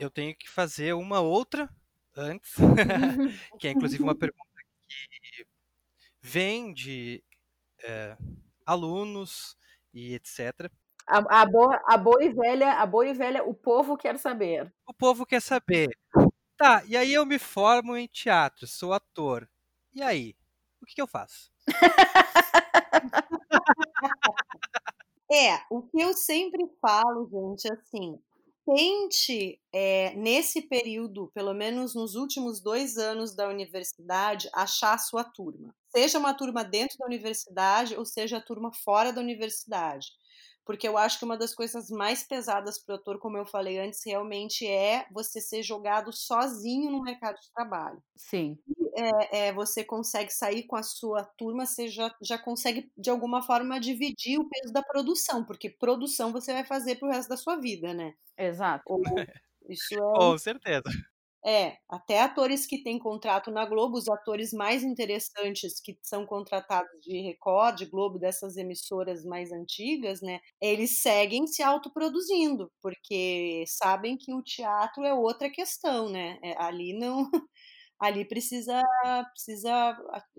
eu 0.00 0.10
tenho 0.10 0.34
que 0.34 0.48
fazer 0.48 0.94
uma 0.94 1.20
outra 1.20 1.70
antes, 2.16 2.56
que 3.60 3.68
é 3.68 3.70
inclusive 3.70 4.02
uma 4.02 4.16
pergunta 4.18 4.44
que 4.88 5.46
vem 6.20 6.74
de 6.74 7.22
é, 7.84 8.16
alunos 8.66 9.56
e 9.94 10.14
etc. 10.14 10.68
A, 11.06 11.42
a, 11.42 11.46
boa, 11.46 11.80
a 11.86 11.96
boa 11.96 12.24
e 12.24 12.32
velha, 12.32 12.80
a 12.80 12.84
boa 12.84 13.06
e 13.06 13.12
velha, 13.12 13.44
o 13.44 13.54
povo 13.54 13.96
quer 13.96 14.18
saber. 14.18 14.74
O 14.84 14.92
povo 14.92 15.24
quer 15.24 15.40
saber. 15.40 15.96
Tá, 16.56 16.82
e 16.84 16.96
aí 16.96 17.14
eu 17.14 17.24
me 17.24 17.38
formo 17.38 17.96
em 17.96 18.08
teatro, 18.08 18.66
sou 18.66 18.92
ator. 18.92 19.48
E 19.94 20.02
aí? 20.02 20.34
O 20.82 20.86
que, 20.86 20.96
que 20.96 21.00
eu 21.00 21.06
faço? 21.06 21.52
É, 25.30 25.60
o 25.70 25.82
que 25.82 26.00
eu 26.00 26.12
sempre 26.14 26.64
falo, 26.80 27.28
gente, 27.28 27.72
assim, 27.72 28.18
tente, 28.64 29.60
é, 29.72 30.14
nesse 30.14 30.62
período, 30.62 31.30
pelo 31.34 31.54
menos 31.54 31.94
nos 31.94 32.14
últimos 32.14 32.60
dois 32.60 32.96
anos 32.96 33.34
da 33.34 33.48
universidade, 33.48 34.48
achar 34.52 34.94
a 34.94 34.98
sua 34.98 35.24
turma. 35.24 35.74
Seja 35.88 36.18
uma 36.18 36.34
turma 36.34 36.64
dentro 36.64 36.98
da 36.98 37.06
universidade 37.06 37.96
ou 37.96 38.04
seja 38.04 38.38
a 38.38 38.40
turma 38.40 38.72
fora 38.72 39.12
da 39.12 39.20
universidade 39.20 40.08
porque 40.66 40.88
eu 40.88 40.98
acho 40.98 41.18
que 41.20 41.24
uma 41.24 41.36
das 41.38 41.54
coisas 41.54 41.88
mais 41.88 42.24
pesadas 42.24 42.76
para 42.76 42.94
o 42.94 42.98
ator, 42.98 43.18
como 43.20 43.38
eu 43.38 43.46
falei 43.46 43.78
antes, 43.78 44.00
realmente 44.04 44.66
é 44.66 45.06
você 45.12 45.40
ser 45.40 45.62
jogado 45.62 46.12
sozinho 46.12 46.90
no 46.90 47.02
mercado 47.02 47.36
de 47.36 47.50
trabalho. 47.54 48.02
Sim. 48.16 48.58
É, 48.96 49.48
é, 49.48 49.52
você 49.52 49.84
consegue 49.84 50.32
sair 50.32 50.64
com 50.64 50.74
a 50.74 50.82
sua 50.82 51.22
turma, 51.22 51.64
você 51.64 51.86
já, 51.86 52.12
já 52.20 52.36
consegue, 52.36 52.90
de 52.98 53.08
alguma 53.10 53.42
forma, 53.42 53.78
dividir 53.78 54.40
o 54.40 54.48
peso 54.48 54.72
da 54.72 54.82
produção, 54.82 55.44
porque 55.44 55.70
produção 55.70 56.32
você 56.32 56.52
vai 56.52 56.64
fazer 56.64 56.96
para 56.96 57.08
o 57.08 57.12
resto 57.12 57.28
da 57.28 57.36
sua 57.36 57.56
vida, 57.56 57.94
né? 57.94 58.14
Exato. 58.36 58.82
Ou, 58.86 59.00
isso 59.70 59.94
é... 59.94 60.18
Com 60.18 60.36
certeza. 60.36 60.90
É, 61.46 61.76
até 61.88 62.20
atores 62.22 62.66
que 62.66 62.82
têm 62.82 62.98
contrato 62.98 63.52
na 63.52 63.64
Globo, 63.64 63.96
os 63.96 64.08
atores 64.08 64.52
mais 64.52 64.82
interessantes 64.82 65.80
que 65.80 65.96
são 66.02 66.26
contratados 66.26 66.90
de 67.00 67.20
Record, 67.22 67.88
Globo, 67.88 68.18
dessas 68.18 68.56
emissoras 68.56 69.24
mais 69.24 69.52
antigas, 69.52 70.20
né? 70.20 70.40
Eles 70.60 70.98
seguem 71.00 71.46
se 71.46 71.62
autoproduzindo, 71.62 72.68
porque 72.82 73.62
sabem 73.68 74.16
que 74.18 74.34
o 74.34 74.42
teatro 74.42 75.04
é 75.04 75.14
outra 75.14 75.48
questão, 75.48 76.08
né? 76.10 76.36
É, 76.42 76.60
ali 76.60 76.92
não. 76.98 77.30
Ali 77.98 78.24
precisa, 78.26 78.82
precisa 79.32 79.96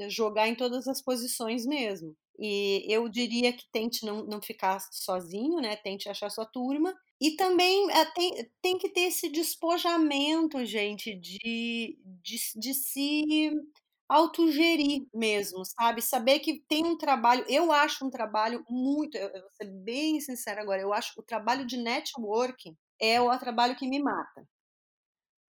jogar 0.10 0.48
em 0.48 0.56
todas 0.56 0.88
as 0.88 1.02
posições 1.02 1.65
mesmo. 1.65 2.15
E 2.39 2.86
eu 2.88 3.10
diria 3.10 3.52
que 3.52 3.65
tente 3.72 4.06
não, 4.06 4.24
não 4.26 4.41
ficar 4.41 4.80
sozinho, 4.91 5.60
né? 5.60 5.76
Tente 5.76 6.08
achar 6.08 6.30
sua 6.30 6.46
turma 6.46 6.93
e 7.20 7.36
também 7.36 7.89
é, 7.91 8.06
tem, 8.06 8.52
tem 8.62 8.78
que 8.78 8.89
ter 8.89 9.02
esse 9.02 9.30
despojamento, 9.30 10.63
gente, 10.65 11.15
de, 11.15 11.98
de, 12.24 12.38
de 12.56 12.74
se 12.76 13.52
autogerir 14.10 15.06
mesmo, 15.13 15.65
sabe? 15.65 16.02
Saber 16.02 16.39
que 16.39 16.62
tem 16.67 16.86
um 16.86 16.98
trabalho, 16.98 17.43
eu 17.50 17.72
acho 17.72 18.06
um 18.06 18.10
trabalho 18.10 18.63
muito, 18.70 19.17
eu 19.17 19.32
vou 19.41 19.50
ser 19.52 19.65
bem 19.84 20.20
sincera 20.22 20.62
agora, 20.62 20.82
eu 20.82 20.93
acho 20.93 21.13
o 21.20 21.24
trabalho 21.24 21.65
de 21.65 21.78
networking 21.78 22.78
é 23.00 23.20
o 23.20 23.38
trabalho 23.39 23.76
que 23.76 23.88
me 23.88 24.00
mata. 24.02 24.48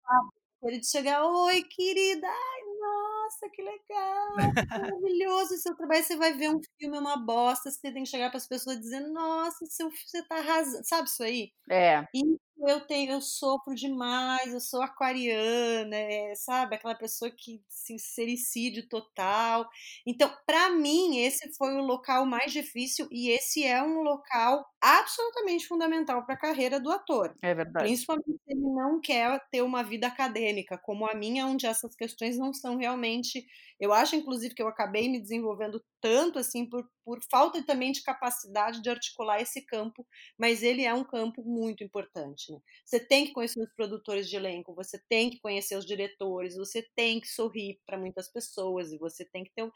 Sabe? 0.03 0.44
Ele 0.63 0.79
de 0.79 0.87
chegar, 0.89 1.23
oi, 1.25 1.63
querida, 1.63 2.27
ai, 2.27 2.61
nossa, 2.79 3.49
que 3.51 3.61
legal, 3.61 4.55
maravilhoso 4.73 5.57
seu 5.57 5.75
trabalho. 5.75 6.03
Você 6.03 6.15
vai 6.17 6.33
ver 6.33 6.49
um 6.49 6.59
filme, 6.79 6.97
é 6.97 6.99
uma 6.99 7.17
bosta, 7.17 7.69
você 7.69 7.91
tem 7.91 8.03
que 8.03 8.09
chegar 8.09 8.29
para 8.29 8.37
as 8.37 8.47
pessoas 8.47 8.79
dizendo, 8.79 9.11
nossa, 9.13 9.65
seu, 9.67 9.89
você 9.91 10.23
tá 10.27 10.37
arrasando. 10.37 10.83
Sabe 10.85 11.07
isso 11.07 11.23
aí? 11.23 11.51
É. 11.69 12.07
E 12.13 12.23
eu 12.59 12.81
tenho, 12.87 13.11
eu 13.13 13.21
sofro 13.21 13.75
demais, 13.75 14.53
eu 14.53 14.59
sou 14.59 14.81
aquariana, 14.81 15.95
é, 15.95 16.33
sabe? 16.35 16.75
Aquela 16.75 16.95
pessoa 16.95 17.29
que 17.31 17.61
sincericídio 17.69 18.87
total. 18.87 19.67
Então, 20.05 20.31
para 20.45 20.69
mim, 20.71 21.17
esse 21.19 21.53
foi 21.57 21.75
o 21.75 21.81
local 21.81 22.25
mais 22.25 22.51
difícil 22.51 23.07
e 23.11 23.29
esse 23.29 23.63
é 23.63 23.81
um 23.83 24.01
local 24.01 24.65
absolutamente 24.81 25.67
fundamental 25.67 26.25
para 26.25 26.35
a 26.35 26.39
carreira 26.39 26.79
do 26.79 26.91
ator. 26.91 27.35
É 27.41 27.53
verdade. 27.53 27.85
Principalmente 27.85 28.31
se 28.31 28.51
ele 28.51 28.61
não 28.61 28.99
quer 29.01 29.39
ter 29.51 29.61
uma 29.61 29.83
vida 29.83 30.07
acadêmica, 30.07 30.77
como 30.77 31.05
a 31.05 31.13
minha, 31.13 31.45
onde 31.45 31.65
essas 31.65 31.95
questões 31.95 32.37
não 32.37 32.53
são 32.53 32.77
realmente. 32.77 33.45
Eu 33.79 33.91
acho, 33.93 34.15
inclusive, 34.15 34.55
que 34.55 34.61
eu 34.63 34.67
acabei 34.67 35.09
me 35.09 35.19
desenvolvendo 35.19 35.83
tanto 36.01 36.39
assim 36.39 36.65
por, 36.67 36.89
por 37.05 37.19
falta 37.29 37.63
também 37.63 37.91
de 37.91 38.01
capacidade 38.01 38.81
de 38.81 38.89
articular 38.89 39.39
esse 39.39 39.61
campo, 39.61 40.05
mas 40.37 40.63
ele 40.63 40.83
é 40.83 40.93
um 40.93 41.03
campo 41.03 41.43
muito 41.43 41.83
importante. 41.83 42.51
Né? 42.51 42.59
Você 42.83 42.99
tem 42.99 43.25
que 43.27 43.31
conhecer 43.33 43.61
os 43.61 43.71
produtores 43.75 44.27
de 44.27 44.35
elenco, 44.35 44.73
você 44.73 44.99
tem 45.07 45.29
que 45.29 45.39
conhecer 45.39 45.77
os 45.77 45.85
diretores, 45.85 46.55
você 46.55 46.81
tem 46.95 47.21
que 47.21 47.27
sorrir 47.27 47.79
para 47.85 47.97
muitas 47.97 48.27
pessoas 48.27 48.91
e 48.91 48.97
você 48.97 49.23
tem 49.23 49.43
que 49.43 49.51
ter 49.53 49.71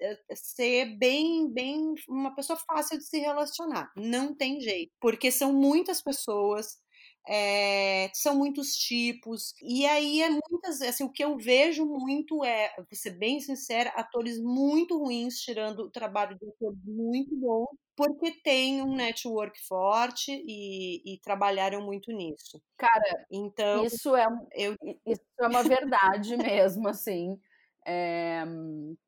eh, 0.00 0.18
ser 0.34 0.96
bem, 0.98 1.48
bem 1.52 1.94
uma 2.08 2.34
pessoa 2.34 2.58
fácil 2.58 2.98
de 2.98 3.04
se 3.04 3.18
relacionar. 3.18 3.92
Não 3.96 4.34
tem 4.34 4.60
jeito, 4.60 4.92
porque 5.00 5.30
são 5.30 5.52
muitas 5.52 6.02
pessoas 6.02 6.78
é, 7.28 8.10
são 8.14 8.36
muitos 8.36 8.76
tipos, 8.76 9.54
e 9.62 9.84
aí 9.86 10.22
é 10.22 10.30
muitas, 10.30 10.80
assim, 10.82 11.04
o 11.04 11.10
que 11.10 11.24
eu 11.24 11.36
vejo 11.36 11.84
muito 11.84 12.44
é, 12.44 12.72
vou 12.76 12.86
ser 12.92 13.18
bem 13.18 13.40
sincera, 13.40 13.90
atores 13.90 14.40
muito 14.40 14.98
ruins 14.98 15.40
tirando 15.40 15.80
o 15.80 15.90
trabalho 15.90 16.38
de 16.38 16.48
atores 16.48 16.78
muito 16.84 17.34
bons, 17.36 17.68
porque 17.96 18.30
tem 18.42 18.82
um 18.82 18.94
network 18.94 19.58
forte 19.66 20.30
e, 20.46 21.14
e, 21.14 21.18
trabalharam 21.20 21.82
muito 21.82 22.12
nisso. 22.12 22.60
Cara, 22.76 23.26
então 23.30 23.84
isso 23.84 24.14
é, 24.14 24.26
eu... 24.54 24.76
isso 25.06 25.24
é 25.40 25.46
uma 25.48 25.62
verdade 25.62 26.36
mesmo, 26.36 26.88
assim. 26.88 27.38
É, 27.88 28.44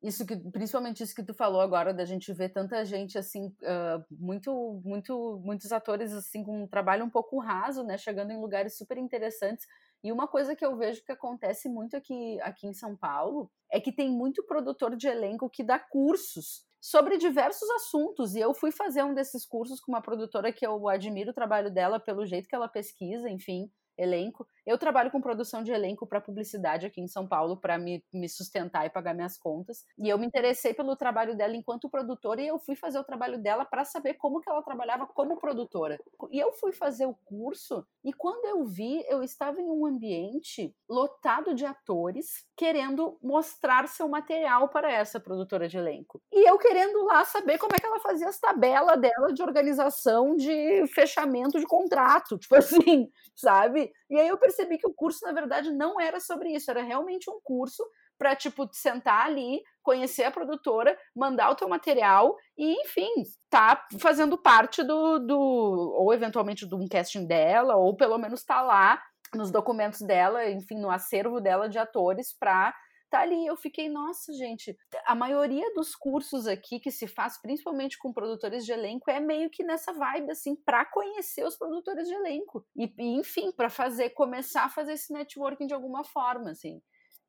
isso 0.01 0.25
que, 0.25 0.37
principalmente 0.37 1.03
isso 1.03 1.13
que 1.13 1.21
tu 1.21 1.33
falou 1.33 1.59
agora, 1.59 1.93
da 1.93 2.05
gente 2.05 2.31
ver 2.31 2.47
tanta 2.47 2.85
gente 2.85 3.17
assim, 3.17 3.47
uh, 3.47 4.05
muito, 4.09 4.81
muito, 4.85 5.41
muitos 5.43 5.73
atores 5.73 6.13
assim 6.13 6.45
com 6.45 6.63
um 6.63 6.67
trabalho 6.67 7.03
um 7.03 7.09
pouco 7.09 7.39
raso, 7.39 7.83
né, 7.83 7.97
chegando 7.97 8.31
em 8.31 8.39
lugares 8.39 8.77
super 8.77 8.97
interessantes. 8.97 9.67
E 10.01 10.13
uma 10.13 10.29
coisa 10.29 10.55
que 10.55 10.65
eu 10.65 10.77
vejo 10.77 11.03
que 11.03 11.11
acontece 11.11 11.67
muito 11.67 11.97
aqui, 11.97 12.39
aqui 12.39 12.67
em 12.67 12.73
São 12.73 12.95
Paulo 12.95 13.51
é 13.69 13.81
que 13.81 13.91
tem 13.91 14.09
muito 14.09 14.45
produtor 14.45 14.95
de 14.95 15.09
elenco 15.09 15.49
que 15.49 15.61
dá 15.61 15.77
cursos 15.77 16.65
sobre 16.79 17.17
diversos 17.17 17.69
assuntos. 17.71 18.33
E 18.33 18.39
eu 18.39 18.53
fui 18.53 18.71
fazer 18.71 19.03
um 19.03 19.13
desses 19.13 19.45
cursos 19.45 19.81
com 19.81 19.91
uma 19.91 20.01
produtora 20.01 20.53
que 20.53 20.65
eu 20.65 20.87
admiro 20.87 21.31
o 21.31 21.33
trabalho 21.33 21.69
dela 21.69 21.99
pelo 21.99 22.25
jeito 22.25 22.47
que 22.47 22.55
ela 22.55 22.69
pesquisa, 22.69 23.29
enfim 23.29 23.69
elenco. 23.99 24.47
Eu 24.65 24.77
trabalho 24.77 25.11
com 25.11 25.21
produção 25.21 25.63
de 25.63 25.71
elenco 25.71 26.07
para 26.07 26.21
publicidade 26.21 26.85
aqui 26.85 27.01
em 27.01 27.07
São 27.07 27.27
Paulo 27.27 27.57
para 27.57 27.77
me, 27.77 28.03
me 28.13 28.29
sustentar 28.29 28.85
e 28.85 28.89
pagar 28.89 29.13
minhas 29.13 29.37
contas. 29.37 29.85
E 29.97 30.07
eu 30.07 30.17
me 30.17 30.25
interessei 30.25 30.73
pelo 30.73 30.95
trabalho 30.95 31.35
dela 31.35 31.55
enquanto 31.55 31.89
produtora 31.89 32.41
e 32.41 32.47
eu 32.47 32.59
fui 32.59 32.75
fazer 32.75 32.99
o 32.99 33.03
trabalho 33.03 33.37
dela 33.37 33.65
para 33.65 33.83
saber 33.83 34.13
como 34.13 34.39
que 34.39 34.49
ela 34.49 34.63
trabalhava 34.63 35.05
como 35.07 35.37
produtora. 35.37 35.99
E 36.31 36.39
eu 36.39 36.53
fui 36.53 36.71
fazer 36.71 37.05
o 37.05 37.15
curso 37.25 37.85
e 38.03 38.13
quando 38.13 38.45
eu 38.45 38.63
vi, 38.63 39.03
eu 39.07 39.21
estava 39.21 39.59
em 39.59 39.69
um 39.69 39.85
ambiente 39.85 40.73
lotado 40.87 41.53
de 41.53 41.65
atores 41.65 42.45
querendo 42.55 43.17
mostrar 43.21 43.87
seu 43.87 44.07
material 44.07 44.69
para 44.69 44.91
essa 44.91 45.19
produtora 45.19 45.67
de 45.67 45.77
elenco. 45.77 46.21
E 46.31 46.49
eu 46.49 46.57
querendo 46.57 47.03
lá 47.05 47.25
saber 47.25 47.57
como 47.57 47.75
é 47.75 47.79
que 47.79 47.85
ela 47.85 47.99
fazia 47.99 48.27
as 48.27 48.39
tabelas 48.39 48.99
dela 48.99 49.33
de 49.33 49.41
organização 49.41 50.35
de 50.35 50.85
fechamento 50.87 51.59
de 51.59 51.65
contrato, 51.65 52.37
tipo 52.39 52.55
assim, 52.55 53.09
sabe? 53.35 53.88
E 54.09 54.19
aí 54.19 54.27
eu 54.27 54.37
percebi 54.37 54.77
que 54.77 54.87
o 54.87 54.93
curso, 54.93 55.25
na 55.25 55.31
verdade, 55.31 55.71
não 55.71 55.99
era 55.99 56.19
sobre 56.19 56.49
isso, 56.53 56.69
era 56.69 56.81
realmente 56.81 57.29
um 57.29 57.39
curso 57.43 57.83
para 58.17 58.35
tipo 58.35 58.67
sentar 58.73 59.25
ali, 59.25 59.61
conhecer 59.81 60.25
a 60.25 60.31
produtora, 60.31 60.97
mandar 61.15 61.49
o 61.51 61.55
teu 61.55 61.69
material 61.69 62.35
e, 62.57 62.73
enfim, 62.81 63.09
tá 63.49 63.87
fazendo 63.97 64.37
parte 64.37 64.83
do, 64.83 65.19
do 65.19 65.39
ou 65.39 66.13
eventualmente 66.13 66.67
de 66.67 66.75
um 66.75 66.87
casting 66.87 67.25
dela, 67.25 67.77
ou 67.77 67.95
pelo 67.95 68.17
menos 68.17 68.43
tá 68.43 68.61
lá 68.61 69.01
nos 69.33 69.51
documentos 69.51 70.01
dela, 70.01 70.49
enfim, 70.49 70.79
no 70.79 70.89
acervo 70.89 71.39
dela 71.39 71.69
de 71.69 71.77
atores 71.77 72.35
para 72.37 72.75
tá 73.09 73.21
ali. 73.21 73.45
Eu 73.45 73.57
fiquei, 73.57 73.89
nossa, 73.89 74.31
gente, 74.33 74.77
a 75.05 75.15
maioria 75.15 75.73
dos 75.73 75.95
cursos 75.95 76.47
aqui 76.47 76.79
que 76.79 76.91
se 76.91 77.07
faz, 77.07 77.41
principalmente 77.41 77.97
com 77.97 78.13
produtores 78.13 78.65
de 78.65 78.71
elenco, 78.71 79.09
é 79.09 79.19
meio 79.19 79.49
que 79.49 79.63
nessa 79.63 79.91
vibe, 79.93 80.31
assim, 80.31 80.55
para 80.55 80.85
conhecer 80.85 81.43
os 81.45 81.57
produtores 81.57 82.07
de 82.07 82.13
elenco. 82.13 82.65
E, 82.75 82.93
e 82.97 83.19
enfim, 83.19 83.51
para 83.51 83.69
fazer, 83.69 84.11
começar 84.11 84.65
a 84.65 84.69
fazer 84.69 84.93
esse 84.93 85.11
networking 85.11 85.67
de 85.67 85.73
alguma 85.73 86.03
forma, 86.03 86.51
assim. 86.51 86.81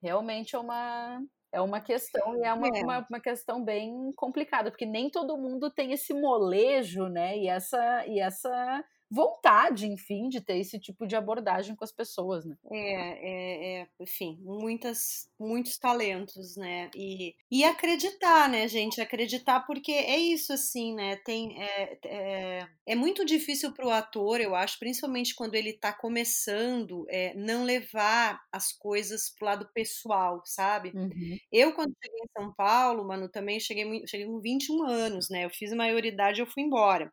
Realmente 0.03 0.57
é 0.57 0.59
uma, 0.59 1.23
é 1.53 1.61
uma 1.61 1.81
questão 1.81 2.37
e 2.37 2.43
é 2.43 2.53
uma, 2.53 2.69
é. 2.69 2.83
Uma, 2.83 3.07
uma, 3.09 3.21
questão 3.21 3.63
bem 3.63 4.13
complicada, 4.17 4.71
porque 4.71 4.87
nem 4.87 5.11
todo 5.11 5.37
mundo 5.37 5.71
tem 5.71 5.93
esse 5.93 6.15
molejo, 6.15 7.09
né? 7.09 7.37
E 7.39 7.49
essa, 7.49 8.07
e 8.07 8.21
essa 8.21 8.85
vontade, 9.11 9.87
enfim, 9.87 10.29
de 10.29 10.41
ter 10.41 10.59
esse 10.59 10.79
tipo 10.79 11.05
de 11.05 11.17
abordagem 11.17 11.75
com 11.75 11.83
as 11.83 11.91
pessoas, 11.91 12.45
né? 12.45 12.57
É, 12.71 12.79
é, 12.79 13.81
é 13.83 13.89
enfim, 13.99 14.39
muitas, 14.41 15.29
muitos 15.39 15.77
talentos, 15.79 16.57
né? 16.57 16.89
E, 16.95 17.35
e 17.51 17.65
acreditar, 17.65 18.49
né, 18.49 18.69
gente? 18.69 19.01
Acreditar, 19.01 19.61
porque 19.67 19.91
é 19.91 20.17
isso, 20.17 20.53
assim, 20.53 20.95
né? 20.95 21.17
Tem, 21.17 21.61
é, 21.61 21.99
é, 22.05 22.69
é 22.87 22.95
muito 22.95 23.25
difícil 23.25 23.73
para 23.73 23.87
o 23.87 23.91
ator, 23.91 24.41
eu 24.41 24.55
acho, 24.55 24.79
principalmente 24.79 25.35
quando 25.35 25.57
ele 25.57 25.71
está 25.71 25.93
começando, 25.93 27.05
é, 27.09 27.35
não 27.35 27.65
levar 27.65 28.41
as 28.53 28.73
coisas 28.73 29.29
pro 29.31 29.47
lado 29.47 29.69
pessoal, 29.75 30.41
sabe? 30.45 30.93
Uhum. 30.95 31.37
Eu, 31.51 31.73
quando 31.73 31.93
cheguei 32.01 32.21
em 32.21 32.41
São 32.41 32.55
Paulo, 32.55 33.05
mano, 33.05 33.29
também 33.29 33.59
cheguei, 33.59 34.07
cheguei 34.07 34.27
com 34.27 34.41
21 34.41 34.85
anos, 34.85 35.29
né? 35.29 35.45
Eu 35.45 35.51
fiz 35.51 35.73
a 35.73 35.77
maioridade, 35.77 36.41
eu 36.41 36.47
fui 36.47 36.63
embora. 36.63 37.13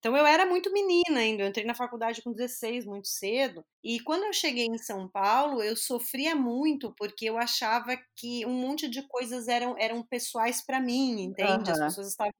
Então 0.00 0.16
eu 0.16 0.26
era 0.26 0.46
muito 0.46 0.72
menina 0.72 1.20
ainda, 1.20 1.42
eu 1.42 1.48
entrei 1.48 1.64
na 1.64 1.74
faculdade 1.74 2.22
com 2.22 2.32
16, 2.32 2.86
muito 2.86 3.06
cedo. 3.06 3.62
E 3.84 4.00
quando 4.00 4.24
eu 4.24 4.32
cheguei 4.32 4.64
em 4.64 4.78
São 4.78 5.06
Paulo, 5.06 5.62
eu 5.62 5.76
sofria 5.76 6.34
muito 6.34 6.92
porque 6.96 7.26
eu 7.26 7.36
achava 7.36 7.94
que 8.16 8.44
um 8.46 8.54
monte 8.54 8.88
de 8.88 9.06
coisas 9.06 9.46
eram, 9.46 9.76
eram 9.78 10.02
pessoais 10.02 10.64
para 10.64 10.80
mim, 10.80 11.20
entende? 11.20 11.70
Uhum. 11.70 11.72
As 11.72 11.78
pessoas 11.80 12.08
estavam 12.08 12.32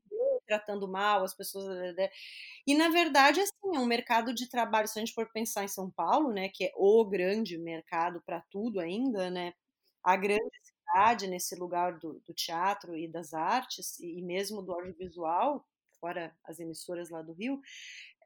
tratando 0.47 0.89
mal, 0.89 1.23
as 1.23 1.35
pessoas. 1.35 1.95
E 2.67 2.75
na 2.75 2.89
verdade, 2.89 3.41
assim, 3.41 3.77
é 3.77 3.79
um 3.79 3.87
mercado 3.87 4.35
de 4.35 4.49
trabalho, 4.49 4.89
se 4.89 4.99
a 4.99 5.05
gente 5.05 5.15
for 5.15 5.31
pensar 5.31 5.63
em 5.63 5.69
São 5.69 5.91
Paulo, 5.91 6.33
né, 6.33 6.49
que 6.49 6.65
é 6.65 6.73
o 6.75 7.05
grande 7.05 7.59
mercado 7.59 8.23
para 8.25 8.41
tudo 8.51 8.81
ainda, 8.81 9.31
né? 9.31 9.53
A 10.03 10.17
grande 10.17 10.51
cidade 10.63 11.27
nesse 11.27 11.55
lugar 11.57 11.99
do, 11.99 12.21
do 12.27 12.35
teatro 12.35 12.97
e 12.97 13.07
das 13.07 13.35
artes, 13.35 14.01
e 14.01 14.23
mesmo 14.23 14.63
do 14.63 14.73
audiovisual, 14.73 15.65
fora 16.01 16.35
as 16.45 16.59
emissoras 16.59 17.11
lá 17.11 17.23
do 17.23 17.33
Rio, 17.33 17.61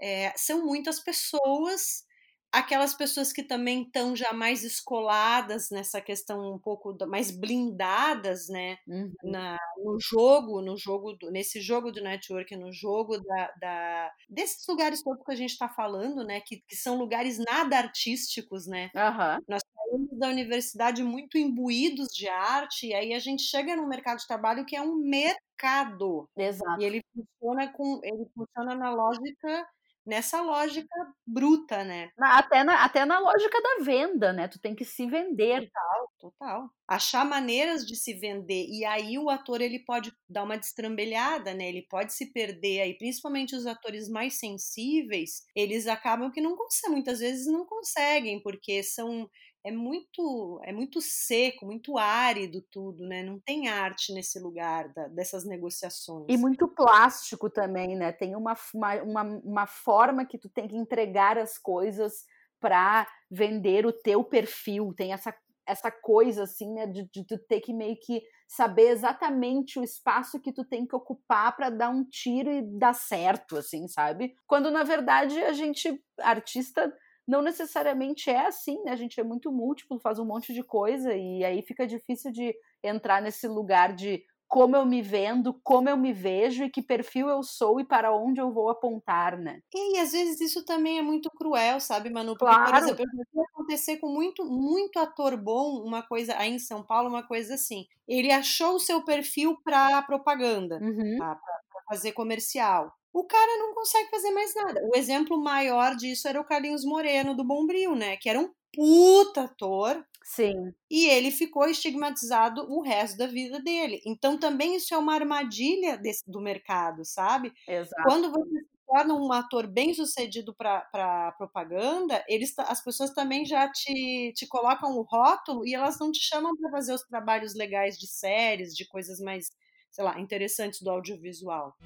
é, 0.00 0.32
são 0.36 0.64
muitas 0.64 1.00
pessoas, 1.00 2.04
aquelas 2.52 2.94
pessoas 2.94 3.32
que 3.32 3.42
também 3.42 3.82
estão 3.82 4.14
já 4.14 4.32
mais 4.32 4.62
escoladas 4.62 5.70
nessa 5.70 6.00
questão 6.00 6.54
um 6.54 6.58
pouco 6.58 6.96
mais 7.06 7.30
blindadas, 7.30 8.48
né, 8.48 8.78
uhum. 8.86 9.12
Na, 9.24 9.58
no 9.78 9.98
jogo, 10.00 10.62
no 10.62 10.76
jogo, 10.76 11.14
do, 11.14 11.30
nesse 11.30 11.60
jogo 11.60 11.90
do 11.90 12.02
network, 12.02 12.56
no 12.56 12.72
jogo 12.72 13.18
da, 13.18 13.52
da 13.60 14.12
desses 14.28 14.66
lugares 14.68 15.02
todos 15.02 15.24
que 15.24 15.32
a 15.32 15.36
gente 15.36 15.50
está 15.50 15.68
falando, 15.68 16.24
né, 16.24 16.40
que, 16.40 16.62
que, 16.68 16.76
são 16.76 16.96
lugares 16.96 17.38
nada 17.38 17.76
artísticos, 17.76 18.66
né, 18.66 18.90
uhum. 18.94 19.44
nós 19.48 19.62
saímos 19.94 20.18
da 20.18 20.28
universidade 20.28 21.02
muito 21.02 21.38
imbuídos 21.38 22.08
de 22.08 22.28
arte, 22.28 22.88
e 22.88 22.94
aí 22.94 23.14
a 23.14 23.18
gente 23.18 23.42
chega 23.42 23.76
no 23.76 23.88
mercado 23.88 24.18
de 24.18 24.26
trabalho 24.26 24.64
que 24.66 24.76
é 24.76 24.82
um 24.82 24.96
mercado. 24.96 26.28
Exato. 26.36 26.80
E 26.80 26.84
ele 26.84 27.02
funciona 27.14 27.72
com 27.72 28.00
ele 28.02 28.26
funciona 28.34 28.74
na 28.74 28.90
lógica 28.90 29.66
nessa 30.06 30.42
lógica 30.42 30.94
bruta, 31.26 31.82
né? 31.82 32.10
Até 32.20 32.62
na, 32.62 32.84
até 32.84 33.04
na 33.04 33.18
lógica 33.18 33.60
da 33.60 33.84
venda, 33.84 34.32
né? 34.32 34.48
Tu 34.48 34.60
tem 34.60 34.74
que 34.74 34.84
se 34.84 35.06
vender. 35.06 35.62
Total, 35.62 36.10
total. 36.18 36.70
Achar 36.86 37.24
maneiras 37.24 37.86
de 37.86 37.96
se 37.96 38.12
vender. 38.14 38.66
E 38.68 38.84
aí 38.84 39.18
o 39.18 39.30
ator 39.30 39.60
ele 39.60 39.78
pode 39.78 40.12
dar 40.28 40.42
uma 40.42 40.58
destrambelhada, 40.58 41.54
né? 41.54 41.68
Ele 41.68 41.86
pode 41.88 42.12
se 42.12 42.32
perder 42.32 42.82
aí, 42.82 42.98
principalmente 42.98 43.56
os 43.56 43.66
atores 43.66 44.08
mais 44.08 44.38
sensíveis, 44.38 45.42
eles 45.56 45.86
acabam 45.86 46.30
que 46.30 46.40
não 46.40 46.56
conseguem, 46.56 46.96
muitas 46.96 47.20
vezes 47.20 47.46
não 47.46 47.64
conseguem, 47.64 48.42
porque 48.42 48.82
são 48.82 49.28
é 49.64 49.72
muito 49.72 50.60
é 50.62 50.72
muito 50.72 51.00
seco, 51.00 51.64
muito 51.64 51.96
árido 51.96 52.62
tudo, 52.70 53.06
né? 53.06 53.22
Não 53.22 53.40
tem 53.40 53.68
arte 53.68 54.12
nesse 54.12 54.38
lugar 54.38 54.92
da, 54.92 55.08
dessas 55.08 55.44
negociações. 55.46 56.26
E 56.28 56.36
muito 56.36 56.68
plástico 56.68 57.48
também, 57.48 57.96
né? 57.96 58.12
Tem 58.12 58.36
uma, 58.36 58.54
uma, 58.74 59.22
uma 59.22 59.66
forma 59.66 60.26
que 60.26 60.38
tu 60.38 60.50
tem 60.50 60.68
que 60.68 60.76
entregar 60.76 61.38
as 61.38 61.56
coisas 61.56 62.26
para 62.60 63.08
vender 63.30 63.86
o 63.86 63.92
teu 63.92 64.22
perfil. 64.22 64.92
Tem 64.94 65.12
essa 65.12 65.34
essa 65.66 65.90
coisa 65.90 66.42
assim, 66.42 66.72
né, 66.74 66.86
de, 66.86 67.08
de 67.10 67.24
tu 67.24 67.38
ter 67.38 67.58
que 67.60 67.72
meio 67.72 67.96
que 67.98 68.22
saber 68.46 68.88
exatamente 68.88 69.78
o 69.78 69.82
espaço 69.82 70.38
que 70.38 70.52
tu 70.52 70.62
tem 70.62 70.86
que 70.86 70.94
ocupar 70.94 71.56
para 71.56 71.70
dar 71.70 71.88
um 71.88 72.04
tiro 72.04 72.50
e 72.50 72.62
dar 72.62 72.92
certo, 72.92 73.56
assim, 73.56 73.88
sabe? 73.88 74.34
Quando 74.46 74.70
na 74.70 74.82
verdade 74.82 75.42
a 75.42 75.54
gente 75.54 75.98
artista 76.18 76.92
não 77.26 77.42
necessariamente 77.42 78.30
é 78.30 78.46
assim, 78.46 78.82
né? 78.84 78.92
A 78.92 78.96
gente 78.96 79.18
é 79.18 79.24
muito 79.24 79.50
múltiplo, 79.50 79.98
faz 79.98 80.18
um 80.18 80.24
monte 80.24 80.52
de 80.52 80.62
coisa 80.62 81.14
e 81.14 81.44
aí 81.44 81.62
fica 81.62 81.86
difícil 81.86 82.30
de 82.30 82.54
entrar 82.82 83.22
nesse 83.22 83.48
lugar 83.48 83.94
de 83.94 84.22
como 84.46 84.76
eu 84.76 84.86
me 84.86 85.02
vendo, 85.02 85.58
como 85.64 85.88
eu 85.88 85.96
me 85.96 86.12
vejo 86.12 86.64
e 86.64 86.70
que 86.70 86.82
perfil 86.82 87.28
eu 87.28 87.42
sou 87.42 87.80
e 87.80 87.84
para 87.84 88.14
onde 88.14 88.40
eu 88.40 88.52
vou 88.52 88.68
apontar, 88.68 89.36
né? 89.36 89.60
E, 89.74 89.96
e 89.96 89.98
às 89.98 90.12
vezes 90.12 90.40
isso 90.40 90.64
também 90.64 90.98
é 90.98 91.02
muito 91.02 91.28
cruel, 91.30 91.80
sabe, 91.80 92.10
Manu? 92.10 92.36
Porque, 92.36 92.54
claro. 92.54 92.70
por 92.70 92.76
exemplo, 92.76 93.04
acontecer 93.52 93.96
com 93.96 94.08
muito, 94.08 94.44
muito 94.44 94.98
ator 94.98 95.36
bom, 95.36 95.82
uma 95.82 96.02
coisa 96.02 96.36
aí 96.36 96.52
em 96.52 96.58
São 96.58 96.84
Paulo, 96.84 97.08
uma 97.08 97.26
coisa 97.26 97.54
assim. 97.54 97.86
Ele 98.06 98.30
achou 98.30 98.76
o 98.76 98.80
seu 98.80 99.02
perfil 99.02 99.58
para 99.64 100.02
propaganda, 100.02 100.78
uhum. 100.80 101.16
tá? 101.18 101.34
para 101.34 101.82
fazer 101.88 102.12
comercial 102.12 102.94
o 103.14 103.24
cara 103.24 103.58
não 103.58 103.72
consegue 103.72 104.10
fazer 104.10 104.32
mais 104.32 104.52
nada. 104.56 104.80
O 104.92 104.96
exemplo 104.96 105.40
maior 105.40 105.94
disso 105.94 106.26
era 106.26 106.40
o 106.40 106.44
Carlinhos 106.44 106.84
Moreno, 106.84 107.36
do 107.36 107.44
Bombril, 107.44 107.94
né? 107.94 108.16
Que 108.16 108.28
era 108.28 108.40
um 108.40 108.50
puta 108.74 109.42
ator. 109.42 110.04
Sim. 110.24 110.74
E 110.90 111.06
ele 111.06 111.30
ficou 111.30 111.68
estigmatizado 111.68 112.66
o 112.68 112.82
resto 112.82 113.16
da 113.16 113.28
vida 113.28 113.60
dele. 113.60 114.00
Então 114.04 114.36
também 114.36 114.74
isso 114.74 114.92
é 114.92 114.98
uma 114.98 115.14
armadilha 115.14 115.96
desse, 115.96 116.28
do 116.28 116.40
mercado, 116.40 117.04
sabe? 117.04 117.52
Exato. 117.68 118.02
Quando 118.02 118.32
você 118.32 118.58
se 118.58 118.84
torna 118.84 119.14
um 119.14 119.32
ator 119.32 119.68
bem 119.68 119.94
sucedido 119.94 120.52
para 120.52 121.32
propaganda, 121.38 122.24
eles, 122.26 122.52
as 122.58 122.82
pessoas 122.82 123.10
também 123.14 123.44
já 123.44 123.70
te, 123.70 124.32
te 124.34 124.44
colocam 124.48 124.98
o 124.98 125.02
rótulo 125.02 125.64
e 125.64 125.72
elas 125.72 126.00
não 126.00 126.10
te 126.10 126.20
chamam 126.20 126.56
para 126.56 126.68
fazer 126.70 126.94
os 126.94 127.02
trabalhos 127.02 127.54
legais 127.54 127.96
de 127.96 128.08
séries, 128.08 128.74
de 128.74 128.88
coisas 128.88 129.20
mais, 129.20 129.52
sei 129.92 130.02
lá, 130.02 130.18
interessantes 130.18 130.82
do 130.82 130.90
audiovisual. 130.90 131.76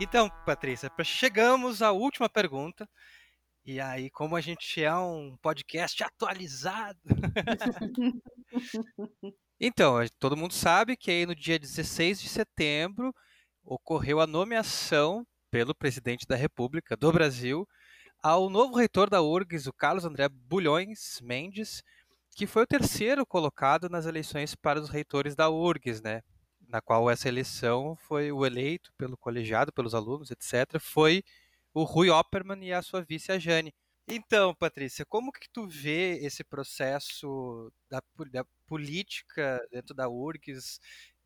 Então, 0.00 0.28
Patrícia, 0.44 0.90
chegamos 1.04 1.80
à 1.80 1.92
última 1.92 2.28
pergunta. 2.28 2.88
E 3.64 3.80
aí, 3.80 4.10
como 4.10 4.34
a 4.34 4.40
gente 4.40 4.82
é 4.82 4.94
um 4.94 5.36
podcast 5.40 6.02
atualizado. 6.02 6.98
então, 9.58 9.96
todo 10.18 10.36
mundo 10.36 10.52
sabe 10.52 10.96
que 10.96 11.10
aí 11.10 11.24
no 11.24 11.34
dia 11.34 11.58
16 11.58 12.20
de 12.20 12.28
setembro 12.28 13.14
ocorreu 13.62 14.20
a 14.20 14.26
nomeação 14.26 15.24
pelo 15.50 15.74
presidente 15.74 16.26
da 16.26 16.34
República 16.34 16.96
do 16.96 17.12
Brasil 17.12 17.66
ao 18.20 18.50
novo 18.50 18.76
reitor 18.76 19.08
da 19.08 19.22
URGS, 19.22 19.68
o 19.68 19.72
Carlos 19.72 20.04
André 20.04 20.28
Bulhões 20.28 21.20
Mendes, 21.22 21.82
que 22.34 22.46
foi 22.46 22.64
o 22.64 22.66
terceiro 22.66 23.24
colocado 23.24 23.88
nas 23.88 24.06
eleições 24.06 24.54
para 24.56 24.80
os 24.80 24.90
reitores 24.90 25.36
da 25.36 25.48
URGS, 25.48 26.02
né? 26.02 26.20
Na 26.68 26.80
qual 26.80 27.10
essa 27.10 27.28
eleição 27.28 27.96
foi 27.96 28.32
o 28.32 28.44
eleito 28.44 28.92
pelo 28.96 29.16
colegiado, 29.16 29.72
pelos 29.72 29.94
alunos, 29.94 30.30
etc., 30.30 30.78
foi 30.80 31.22
o 31.72 31.82
Rui 31.82 32.10
Opperman 32.10 32.64
e 32.64 32.72
a 32.72 32.82
sua 32.82 33.02
vice, 33.02 33.32
a 33.32 33.38
Jane. 33.38 33.72
Então, 34.06 34.54
Patrícia, 34.54 35.04
como 35.06 35.32
que 35.32 35.48
tu 35.50 35.66
vê 35.66 36.18
esse 36.18 36.44
processo 36.44 37.72
da, 37.88 38.02
da 38.30 38.44
política 38.66 39.60
dentro 39.70 39.94
da 39.94 40.08
URGS, 40.08 40.78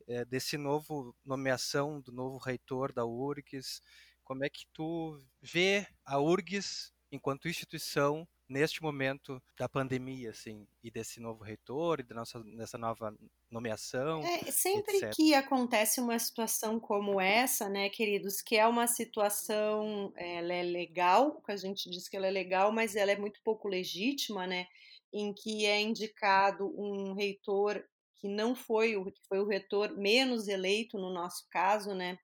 é, 0.07 0.23
desse 0.25 0.57
novo 0.57 1.15
nomeação 1.25 2.01
do 2.01 2.11
novo 2.11 2.37
reitor 2.37 2.93
da 2.93 3.05
URGS? 3.05 3.81
Como 4.23 4.45
é 4.45 4.49
que 4.49 4.65
tu 4.73 5.19
vê 5.41 5.85
a 6.05 6.19
URGS 6.19 6.93
enquanto 7.11 7.49
instituição 7.49 8.27
neste 8.49 8.81
momento 8.81 9.41
da 9.57 9.69
pandemia, 9.69 10.31
assim, 10.31 10.67
e 10.83 10.89
desse 10.89 11.19
novo 11.19 11.43
reitor, 11.43 11.99
e 11.99 12.03
da 12.03 12.15
nossa, 12.15 12.43
dessa 12.43 12.77
nova 12.77 13.15
nomeação. 13.49 14.21
É, 14.21 14.51
sempre 14.51 14.97
etc. 14.97 15.15
que 15.15 15.33
acontece 15.35 16.01
uma 16.01 16.17
situação 16.17 16.79
como 16.79 17.21
essa, 17.21 17.69
né, 17.69 17.89
queridos, 17.89 18.41
que 18.41 18.55
é 18.55 18.65
uma 18.65 18.87
situação, 18.87 20.11
ela 20.15 20.53
é 20.53 20.63
legal, 20.63 21.41
que 21.41 21.51
a 21.51 21.57
gente 21.57 21.89
diz 21.89 22.09
que 22.09 22.17
ela 22.17 22.27
é 22.27 22.31
legal, 22.31 22.71
mas 22.71 22.95
ela 22.95 23.11
é 23.11 23.17
muito 23.17 23.39
pouco 23.43 23.67
legítima, 23.67 24.47
né, 24.47 24.65
em 25.13 25.33
que 25.33 25.65
é 25.65 25.79
indicado 25.79 26.65
um 26.75 27.13
reitor 27.13 27.83
que 28.15 28.27
não 28.27 28.53
foi 28.55 28.97
o 28.97 29.05
que 29.05 29.21
foi 29.27 29.39
o 29.39 29.47
reitor 29.47 29.95
menos 29.97 30.47
eleito 30.47 30.97
no 30.97 31.11
nosso 31.11 31.47
caso, 31.49 31.93
né, 31.93 32.17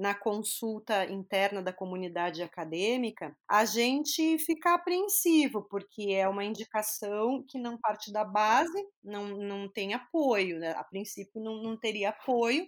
na 0.00 0.14
consulta 0.14 1.04
interna 1.04 1.60
da 1.60 1.74
comunidade 1.74 2.42
acadêmica, 2.42 3.36
a 3.46 3.66
gente 3.66 4.38
fica 4.38 4.72
apreensivo, 4.72 5.60
porque 5.68 6.12
é 6.12 6.26
uma 6.26 6.42
indicação 6.42 7.44
que 7.46 7.58
não 7.58 7.76
parte 7.76 8.10
da 8.10 8.24
base, 8.24 8.82
não, 9.04 9.28
não 9.36 9.68
tem 9.68 9.92
apoio, 9.92 10.58
né? 10.58 10.70
a 10.70 10.82
princípio 10.82 11.38
não, 11.42 11.62
não 11.62 11.76
teria 11.76 12.08
apoio, 12.08 12.66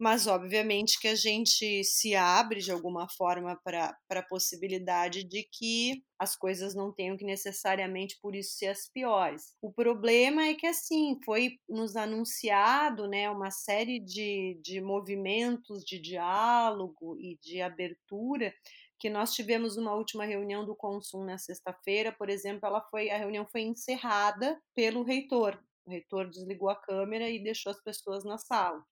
mas 0.00 0.26
obviamente 0.26 0.98
que 0.98 1.08
a 1.08 1.14
gente 1.14 1.84
se 1.84 2.14
abre 2.16 2.60
de 2.60 2.72
alguma 2.72 3.06
forma 3.06 3.54
para 3.62 3.94
a 4.08 4.22
possibilidade 4.22 5.22
de 5.22 5.46
que 5.52 6.02
as 6.18 6.34
coisas 6.34 6.74
não 6.74 6.90
tenham 6.90 7.18
que 7.18 7.24
necessariamente 7.24 8.18
por 8.22 8.34
isso 8.34 8.56
ser 8.56 8.68
as 8.68 8.88
piores. 8.88 9.54
O 9.60 9.70
problema 9.70 10.44
é 10.44 10.54
que 10.54 10.66
assim 10.66 11.20
foi 11.22 11.58
nos 11.68 11.96
anunciado 11.96 13.06
né, 13.06 13.28
uma 13.28 13.50
série 13.50 14.00
de, 14.00 14.58
de 14.64 14.80
movimentos 14.80 15.84
de 15.84 16.00
diálogo 16.00 17.18
e 17.20 17.38
de 17.42 17.60
abertura 17.60 18.54
que 18.98 19.10
nós 19.10 19.34
tivemos 19.34 19.76
uma 19.76 19.94
última 19.94 20.24
reunião 20.24 20.64
do 20.64 20.74
Consum 20.74 21.24
na 21.24 21.36
sexta-feira, 21.36 22.10
por 22.12 22.30
exemplo, 22.30 22.66
ela 22.66 22.82
foi 22.90 23.10
a 23.10 23.18
reunião 23.18 23.46
foi 23.50 23.62
encerrada 23.62 24.58
pelo 24.74 25.02
reitor. 25.02 25.62
O 25.86 25.90
reitor 25.90 26.30
desligou 26.30 26.70
a 26.70 26.76
câmera 26.76 27.28
e 27.28 27.42
deixou 27.42 27.70
as 27.70 27.82
pessoas 27.82 28.24
na 28.24 28.38
sala. 28.38 28.82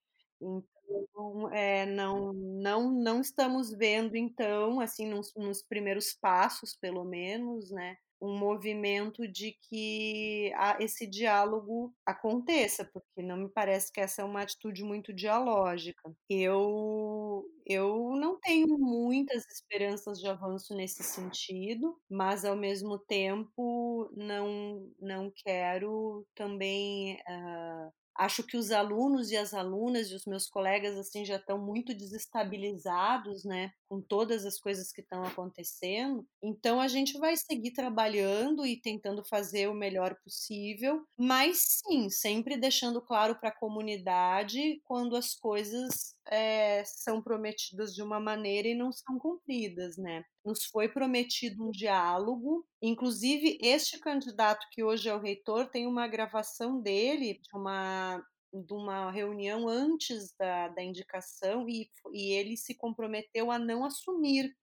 Então, 0.41 1.51
é, 1.53 1.85
não, 1.85 2.33
não, 2.33 2.91
não 2.91 3.21
estamos 3.21 3.71
vendo, 3.71 4.15
então, 4.15 4.79
assim, 4.79 5.07
nos, 5.07 5.33
nos 5.35 5.61
primeiros 5.61 6.13
passos, 6.13 6.75
pelo 6.75 7.03
menos, 7.03 7.69
né, 7.71 7.97
um 8.21 8.37
movimento 8.37 9.25
de 9.27 9.55
que 9.69 10.51
esse 10.79 11.07
diálogo 11.07 11.93
aconteça, 12.05 12.83
porque 12.85 13.21
não 13.21 13.37
me 13.37 13.49
parece 13.49 13.91
que 13.91 14.01
essa 14.01 14.21
é 14.21 14.25
uma 14.25 14.41
atitude 14.41 14.83
muito 14.83 15.13
dialógica. 15.13 16.13
Eu, 16.29 17.45
eu 17.65 18.15
não 18.17 18.37
tenho 18.39 18.77
muitas 18.77 19.45
esperanças 19.47 20.19
de 20.19 20.27
avanço 20.27 20.75
nesse 20.75 21.01
sentido, 21.03 21.97
mas 22.09 22.43
ao 22.43 22.57
mesmo 22.57 22.99
tempo 22.99 24.09
não, 24.15 24.91
não 24.99 25.31
quero 25.33 26.25
também 26.35 27.15
uh, 27.21 27.91
Acho 28.17 28.43
que 28.43 28.57
os 28.57 28.71
alunos 28.71 29.31
e 29.31 29.37
as 29.37 29.53
alunas 29.53 30.09
e 30.09 30.15
os 30.15 30.25
meus 30.25 30.47
colegas 30.47 30.97
assim 30.97 31.25
já 31.25 31.37
estão 31.37 31.57
muito 31.57 31.93
desestabilizados, 31.95 33.43
né, 33.45 33.71
com 33.89 33.99
todas 34.01 34.45
as 34.45 34.59
coisas 34.59 34.91
que 34.91 35.01
estão 35.01 35.23
acontecendo. 35.23 36.25
Então 36.41 36.79
a 36.79 36.87
gente 36.87 37.17
vai 37.17 37.35
seguir 37.35 37.71
trabalhando 37.71 38.65
e 38.65 38.79
tentando 38.79 39.25
fazer 39.25 39.67
o 39.67 39.73
melhor 39.73 40.15
possível, 40.23 41.03
mas 41.17 41.81
sim, 41.83 42.09
sempre 42.09 42.55
deixando 42.55 43.01
claro 43.01 43.35
para 43.39 43.49
a 43.49 43.59
comunidade 43.59 44.79
quando 44.85 45.15
as 45.15 45.33
coisas 45.33 46.15
é, 46.27 46.83
são 46.85 47.21
prometidas 47.21 47.93
de 47.93 48.03
uma 48.03 48.19
maneira 48.19 48.67
e 48.67 48.75
não 48.75 48.91
são 48.91 49.17
cumpridas, 49.17 49.97
né? 49.97 50.23
Nos 50.45 50.65
foi 50.65 50.87
prometido 50.87 51.67
um 51.67 51.71
diálogo, 51.71 52.65
inclusive 52.81 53.57
este 53.61 53.99
candidato 53.99 54.65
que 54.71 54.83
hoje 54.83 55.09
é 55.09 55.15
o 55.15 55.19
reitor 55.19 55.67
tem 55.67 55.87
uma 55.87 56.07
gravação 56.07 56.79
dele 56.79 57.39
de 57.41 57.57
uma 57.57 58.23
de 58.53 58.73
uma 58.73 59.11
reunião 59.11 59.67
antes 59.67 60.33
da, 60.35 60.69
da 60.69 60.81
indicação 60.81 61.67
e, 61.69 61.89
e 62.11 62.31
ele 62.33 62.57
se 62.57 62.75
comprometeu 62.75 63.51
a 63.51 63.59
não 63.59 63.85
assumir 63.85 64.55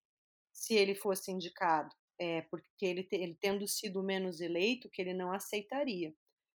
se 0.52 0.74
ele 0.74 0.94
fosse 0.94 1.30
indicado, 1.30 1.94
é, 2.18 2.42
porque 2.42 2.84
ele, 2.84 3.06
ele 3.12 3.36
tendo 3.40 3.66
sido 3.68 4.02
menos 4.02 4.40
eleito, 4.40 4.90
que 4.90 5.02
ele 5.02 5.12
não 5.14 5.30
aceitaria. 5.30 6.14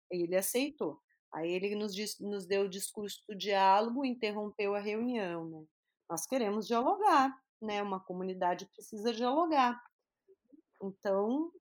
Ele 0.09 0.35
aceitou. 0.35 1.01
Aí 1.33 1.51
ele 1.51 1.75
nos, 1.75 1.93
nos 2.19 2.45
deu 2.45 2.63
o 2.63 2.69
discurso 2.69 3.23
do 3.27 3.35
diálogo, 3.35 4.05
interrompeu 4.05 4.75
a 4.75 4.79
reunião. 4.79 5.49
Né? 5.49 5.65
Nós 6.09 6.25
queremos 6.25 6.67
dialogar, 6.67 7.35
né? 7.61 7.81
Uma 7.81 7.99
comunidade 7.99 8.65
precisa 8.67 9.13
dialogar. 9.13 9.81
Então, 10.81 11.51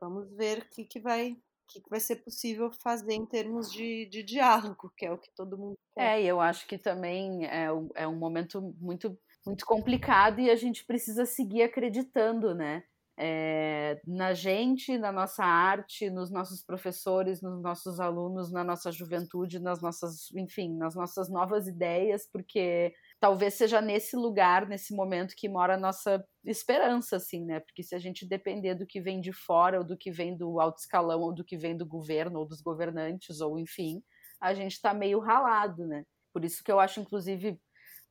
vamos 0.00 0.34
ver 0.34 0.62
o 0.62 0.70
que, 0.70 0.84
que 0.84 1.00
vai 1.00 1.36
que, 1.68 1.82
vai 1.88 2.00
ser 2.00 2.16
possível 2.16 2.70
fazer 2.82 3.14
em 3.14 3.26
termos 3.26 3.70
de, 3.72 4.06
de 4.06 4.22
diálogo, 4.22 4.92
que 4.96 5.06
é 5.06 5.12
o 5.12 5.18
que 5.18 5.30
todo 5.34 5.58
mundo 5.58 5.78
quer. 5.94 6.20
É, 6.20 6.24
eu 6.24 6.40
acho 6.40 6.66
que 6.66 6.78
também 6.78 7.46
é, 7.46 7.66
é 7.94 8.08
um 8.08 8.16
momento 8.16 8.74
muito, 8.80 9.18
muito 9.46 9.64
complicado 9.66 10.40
e 10.40 10.50
a 10.50 10.56
gente 10.56 10.84
precisa 10.84 11.24
seguir 11.26 11.62
acreditando, 11.62 12.54
né? 12.54 12.84
é, 13.16 14.00
na 14.06 14.34
gente, 14.34 14.98
na 14.98 15.12
nossa 15.12 15.44
arte, 15.44 16.10
nos 16.10 16.30
nossos 16.30 16.62
professores, 16.62 17.40
nos 17.40 17.62
nossos 17.62 18.00
alunos, 18.00 18.50
na 18.50 18.64
nossa 18.64 18.90
juventude, 18.90 19.60
nas 19.60 19.80
nossas, 19.80 20.32
enfim, 20.34 20.76
nas 20.76 20.94
nossas 20.94 21.28
novas 21.28 21.68
ideias, 21.68 22.28
porque 22.30 22.92
talvez 23.24 23.54
seja 23.54 23.80
nesse 23.80 24.16
lugar, 24.16 24.68
nesse 24.68 24.94
momento 24.94 25.34
que 25.34 25.48
mora 25.48 25.76
a 25.76 25.78
nossa 25.78 26.22
esperança, 26.44 27.16
assim, 27.16 27.42
né? 27.42 27.58
Porque 27.58 27.82
se 27.82 27.94
a 27.94 27.98
gente 27.98 28.28
depender 28.28 28.74
do 28.74 28.86
que 28.86 29.00
vem 29.00 29.18
de 29.18 29.32
fora, 29.32 29.78
ou 29.78 29.84
do 29.86 29.96
que 29.96 30.10
vem 30.10 30.36
do 30.36 30.60
alto 30.60 30.80
escalão, 30.80 31.22
ou 31.22 31.34
do 31.34 31.42
que 31.42 31.56
vem 31.56 31.74
do 31.74 31.86
governo, 31.86 32.40
ou 32.40 32.46
dos 32.46 32.60
governantes, 32.60 33.40
ou 33.40 33.58
enfim, 33.58 34.02
a 34.38 34.52
gente 34.52 34.72
está 34.72 34.92
meio 34.92 35.20
ralado, 35.20 35.86
né? 35.86 36.04
Por 36.34 36.44
isso 36.44 36.62
que 36.62 36.70
eu 36.70 36.78
acho, 36.78 37.00
inclusive, 37.00 37.58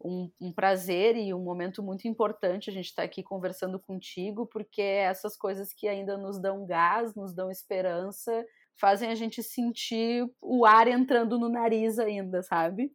um, 0.04 0.32
um, 0.42 0.52
prazer 0.52 1.16
e 1.16 1.32
um 1.32 1.44
momento 1.44 1.84
muito 1.84 2.08
importante 2.08 2.72
a 2.72 2.74
gente 2.74 2.86
estar 2.86 3.04
tá 3.04 3.06
aqui 3.06 3.22
conversando 3.22 3.80
contigo, 3.80 4.48
porque 4.48 4.82
essas 4.82 5.38
coisas 5.38 5.72
que 5.72 5.88
ainda 5.88 6.18
nos 6.18 6.42
dão 6.42 6.66
gás, 6.66 7.14
nos 7.14 7.36
dão 7.36 7.52
esperança, 7.52 8.44
fazem 8.80 9.12
a 9.12 9.16
gente 9.16 9.44
sentir 9.44 10.28
o 10.42 10.66
ar 10.66 10.88
entrando 10.88 11.38
no 11.38 11.50
nariz 11.50 12.00
ainda, 12.00 12.42
sabe? 12.42 12.92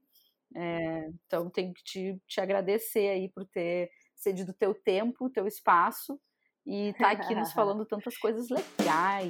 É, 0.54 1.08
então, 1.26 1.50
tenho 1.50 1.72
que 1.74 1.82
te, 1.84 2.20
te 2.26 2.40
agradecer 2.40 3.08
aí 3.08 3.28
por 3.28 3.44
ter 3.46 3.90
cedido 4.14 4.52
teu 4.52 4.74
tempo, 4.74 5.30
teu 5.30 5.46
espaço 5.46 6.18
e 6.66 6.88
estar 6.88 7.16
tá 7.16 7.22
aqui 7.22 7.34
nos 7.34 7.52
falando 7.52 7.84
tantas 7.84 8.16
coisas 8.16 8.48
legais. 8.48 9.28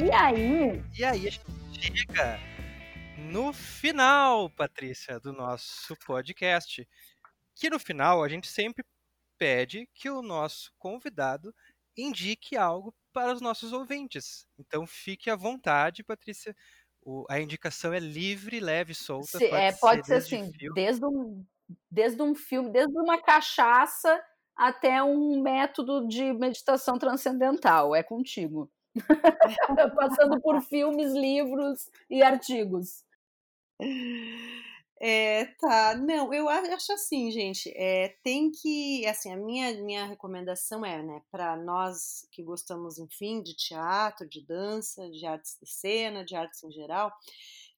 E 0.00 0.12
aí? 0.12 0.82
E 0.96 1.04
aí 1.04 1.26
a 1.26 1.30
gente 1.30 1.40
chega 1.72 2.38
no 3.18 3.52
final, 3.52 4.48
Patrícia, 4.50 5.18
do 5.18 5.32
nosso 5.32 5.96
podcast. 6.06 6.86
Que 7.56 7.68
no 7.68 7.80
final 7.80 8.22
a 8.22 8.28
gente 8.28 8.46
sempre 8.46 8.84
pede 9.38 9.88
que 9.94 10.10
o 10.10 10.20
nosso 10.20 10.72
convidado 10.78 11.54
indique 11.96 12.56
algo 12.56 12.94
para 13.12 13.32
os 13.32 13.40
nossos 13.40 13.72
ouvintes. 13.72 14.46
Então 14.58 14.86
fique 14.86 15.30
à 15.30 15.36
vontade, 15.36 16.04
Patrícia. 16.04 16.54
O, 17.02 17.24
a 17.28 17.40
indicação 17.40 17.92
é 17.92 17.98
livre, 17.98 18.60
leve, 18.60 18.94
solta. 18.94 19.38
Se, 19.38 19.48
pode, 19.48 19.62
é, 19.62 19.72
pode 19.72 20.06
ser, 20.06 20.20
ser 20.20 20.36
assim, 20.36 20.52
desde 20.74 21.04
um, 21.04 21.44
desde 21.90 22.22
um 22.22 22.34
filme, 22.34 22.70
desde 22.70 22.96
uma 22.98 23.20
cachaça 23.20 24.22
até 24.56 25.02
um 25.02 25.40
método 25.40 26.06
de 26.06 26.32
meditação 26.32 26.98
transcendental. 26.98 27.94
É 27.94 28.02
contigo. 28.02 28.70
Passando 29.96 30.40
por 30.40 30.60
filmes, 30.62 31.12
livros 31.12 31.88
e 32.10 32.22
artigos. 32.22 33.04
É, 35.00 35.44
tá. 35.60 35.94
Não, 35.94 36.34
eu 36.34 36.48
acho 36.48 36.92
assim, 36.92 37.30
gente. 37.30 37.70
É, 37.76 38.16
tem 38.24 38.50
que, 38.50 39.06
assim, 39.06 39.32
a 39.32 39.36
minha 39.36 39.72
minha 39.80 40.06
recomendação 40.06 40.84
é, 40.84 41.02
né, 41.02 41.22
para 41.30 41.56
nós 41.56 42.26
que 42.32 42.42
gostamos, 42.42 42.98
enfim, 42.98 43.40
de 43.42 43.54
teatro, 43.54 44.28
de 44.28 44.44
dança, 44.44 45.08
de 45.10 45.24
artes 45.24 45.56
de 45.62 45.70
cena, 45.70 46.24
de 46.24 46.34
artes 46.34 46.64
em 46.64 46.72
geral, 46.72 47.12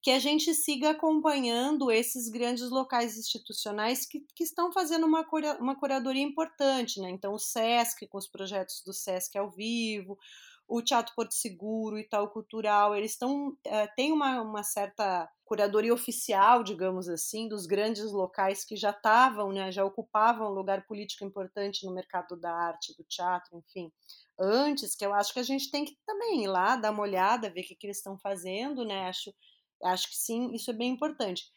que 0.03 0.11
a 0.11 0.19
gente 0.19 0.55
siga 0.55 0.91
acompanhando 0.91 1.91
esses 1.91 2.29
grandes 2.31 2.71
locais 2.71 3.19
institucionais 3.19 4.07
que, 4.07 4.21
que 4.35 4.45
estão 4.45 4.73
fazendo 4.73 5.07
uma, 5.07 5.23
cura, 5.23 5.59
uma 5.61 5.77
curadoria 5.79 6.23
importante, 6.23 7.01
né? 7.01 7.11
Então, 7.11 7.35
o 7.35 7.39
SESC, 7.39 8.07
com 8.07 8.17
os 8.17 8.27
projetos 8.27 8.83
do 8.85 8.95
SESC 8.95 9.37
ao 9.37 9.51
vivo, 9.51 10.19
o 10.71 10.81
Teatro 10.81 11.13
Porto 11.17 11.35
Seguro, 11.35 11.97
o 11.97 11.99
Itaú 11.99 12.29
Cultural, 12.29 12.95
eles 12.95 13.11
estão 13.11 13.49
uh, 13.49 13.95
têm 13.97 14.13
uma, 14.13 14.41
uma 14.41 14.63
certa 14.63 15.29
curadoria 15.45 15.93
oficial, 15.93 16.63
digamos 16.63 17.09
assim, 17.09 17.49
dos 17.49 17.67
grandes 17.67 18.13
locais 18.13 18.65
que 18.65 18.77
já 18.77 18.91
estavam, 18.91 19.53
né, 19.53 19.73
já 19.73 19.85
ocupavam 19.85 20.47
um 20.47 20.55
lugar 20.55 20.87
político 20.87 21.25
importante 21.25 21.85
no 21.85 21.93
mercado 21.93 22.37
da 22.37 22.53
arte, 22.55 22.97
do 22.97 23.03
teatro, 23.03 23.59
enfim, 23.59 23.91
antes, 24.39 24.95
que 24.95 25.05
eu 25.05 25.13
acho 25.13 25.33
que 25.33 25.41
a 25.41 25.45
gente 25.45 25.69
tem 25.73 25.85
que 25.85 25.99
também 26.07 26.45
ir 26.45 26.49
lá, 26.49 26.77
dar 26.77 26.93
uma 26.93 27.03
olhada, 27.03 27.51
ver 27.51 27.63
o 27.63 27.65
que, 27.65 27.75
que 27.75 27.87
eles 27.89 27.97
estão 27.97 28.17
fazendo, 28.17 28.85
né, 28.85 29.09
acho, 29.09 29.35
acho 29.83 30.09
que 30.09 30.17
sim, 30.17 30.55
isso 30.55 30.71
é 30.71 30.75
bem 30.75 30.91
importante 30.91 31.51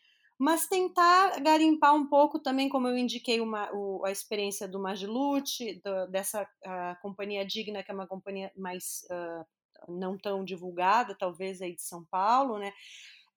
mas 0.43 0.67
tentar 0.67 1.39
garimpar 1.41 1.95
um 1.95 2.05
pouco 2.05 2.37
também, 2.37 2.67
como 2.67 2.85
eu 2.85 2.97
indiquei 2.97 3.39
uma, 3.39 3.71
o, 3.73 4.05
a 4.05 4.11
experiência 4.11 4.67
do 4.67 4.77
Magilute, 4.77 5.81
do, 5.81 6.11
dessa 6.11 6.45
companhia 7.01 7.45
digna, 7.45 7.81
que 7.81 7.89
é 7.89 7.93
uma 7.93 8.05
companhia 8.05 8.51
mais 8.53 9.05
uh, 9.09 9.45
não 9.87 10.17
tão 10.17 10.43
divulgada, 10.43 11.15
talvez 11.17 11.61
aí 11.61 11.73
de 11.73 11.81
São 11.81 12.03
Paulo, 12.11 12.59
né? 12.59 12.73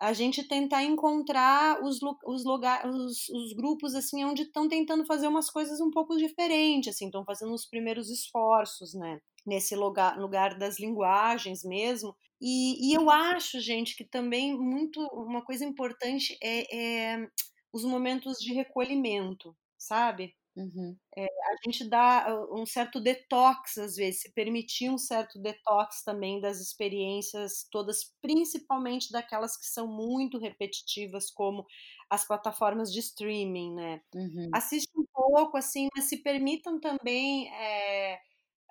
A 0.00 0.12
gente 0.12 0.48
tentar 0.48 0.82
encontrar 0.82 1.80
os, 1.80 2.00
os, 2.24 2.44
os, 2.44 3.28
os 3.28 3.52
grupos 3.52 3.94
assim 3.94 4.24
onde 4.24 4.42
estão 4.42 4.68
tentando 4.68 5.06
fazer 5.06 5.28
umas 5.28 5.48
coisas 5.48 5.80
um 5.80 5.92
pouco 5.92 6.16
diferentes, 6.16 6.92
assim, 6.92 7.06
estão 7.06 7.24
fazendo 7.24 7.54
os 7.54 7.66
primeiros 7.66 8.10
esforços, 8.10 8.94
né? 8.94 9.20
Nesse 9.46 9.76
lugar, 9.76 10.18
lugar 10.18 10.58
das 10.58 10.78
linguagens 10.80 11.62
mesmo, 11.62 12.16
e, 12.40 12.90
e, 12.90 12.94
eu 12.94 13.08
acho, 13.10 13.60
gente, 13.60 13.96
que 13.96 14.04
também 14.04 14.56
muito 14.58 15.00
uma 15.12 15.42
coisa 15.44 15.64
importante 15.64 16.36
é, 16.42 17.14
é 17.14 17.28
os 17.72 17.84
momentos 17.84 18.38
de 18.38 18.52
recolhimento, 18.52 19.56
sabe? 19.78 20.34
Uhum. 20.56 20.96
É, 21.14 21.24
a 21.24 21.56
gente 21.64 21.88
dá 21.88 22.26
um 22.50 22.64
certo 22.64 22.98
detox, 22.98 23.76
às 23.76 23.96
vezes, 23.96 24.22
se 24.22 24.32
permitir 24.32 24.88
um 24.90 24.96
certo 24.96 25.38
detox 25.38 26.02
também 26.02 26.40
das 26.40 26.60
experiências 26.60 27.66
todas, 27.70 28.14
principalmente 28.22 29.12
daquelas 29.12 29.56
que 29.56 29.66
são 29.66 29.86
muito 29.86 30.38
repetitivas, 30.38 31.30
como 31.30 31.66
as 32.08 32.26
plataformas 32.26 32.90
de 32.90 33.00
streaming, 33.00 33.74
né? 33.74 34.00
Uhum. 34.14 34.48
Assiste 34.54 34.90
um 34.96 35.04
pouco, 35.12 35.58
assim, 35.58 35.88
mas 35.94 36.06
se 36.06 36.22
permitam 36.22 36.80
também. 36.80 37.52
É, 37.54 38.18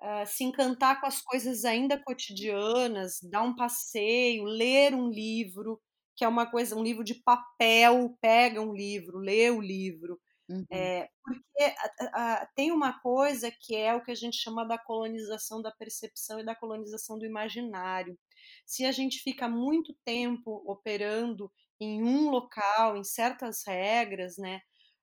uh, 0.02 0.26
se 0.26 0.44
encantar 0.44 1.00
com 1.00 1.06
as 1.06 1.20
coisas 1.20 1.64
ainda 1.64 2.02
cotidianas, 2.02 3.18
dar 3.22 3.42
um 3.42 3.54
passeio, 3.54 4.44
ler 4.44 4.94
um 4.94 5.08
livro, 5.08 5.80
que 6.16 6.24
é 6.24 6.28
uma 6.28 6.50
coisa, 6.50 6.76
um 6.76 6.82
livro 6.82 7.04
de 7.04 7.14
papel, 7.14 8.16
pega 8.20 8.60
um 8.60 8.72
livro, 8.72 9.18
lê 9.18 9.50
o 9.50 9.60
livro. 9.60 10.18
Uhum. 10.48 10.64
É, 10.70 11.08
porque 11.24 11.74
a, 12.14 12.42
a, 12.42 12.46
tem 12.54 12.70
uma 12.70 13.00
coisa 13.00 13.50
que 13.50 13.74
é 13.74 13.94
o 13.94 14.02
que 14.02 14.12
a 14.12 14.14
gente 14.14 14.36
chama 14.36 14.64
da 14.64 14.78
colonização 14.78 15.60
da 15.60 15.72
percepção 15.72 16.38
e 16.38 16.44
da 16.44 16.54
colonização 16.54 17.18
do 17.18 17.26
imaginário. 17.26 18.16
Se 18.64 18.84
a 18.84 18.92
gente 18.92 19.18
fica 19.20 19.48
muito 19.48 19.94
tempo 20.04 20.62
operando 20.66 21.50
em 21.80 22.02
um 22.02 22.30
local, 22.30 22.96
em 22.96 23.04
certas 23.04 23.62
regras, 23.66 24.36
né, 24.38 24.60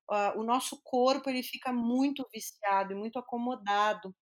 uh, 0.09 0.39
o 0.39 0.43
nosso 0.43 0.81
corpo 0.83 1.29
ele 1.29 1.43
fica 1.43 1.73
muito 1.73 2.25
viciado 2.33 2.93
e 2.93 2.95
muito 2.95 3.19
acomodado 3.19 4.15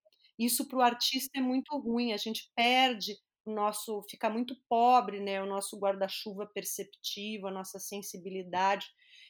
isso 0.45 0.67
para 0.67 0.77
o 0.77 0.81
artista 0.81 1.39
é 1.39 1.41
muito 1.41 1.77
ruim, 1.77 2.13
a 2.13 2.17
gente 2.17 2.51
perde 2.55 3.15
o 3.45 3.51
nosso, 3.51 4.03
fica 4.09 4.29
muito 4.29 4.55
pobre, 4.69 5.19
né, 5.19 5.41
o 5.41 5.45
nosso 5.45 5.77
guarda-chuva 5.79 6.45
perceptivo, 6.47 7.47
a 7.47 7.51
nossa 7.51 7.79
sensibilidade. 7.79 8.87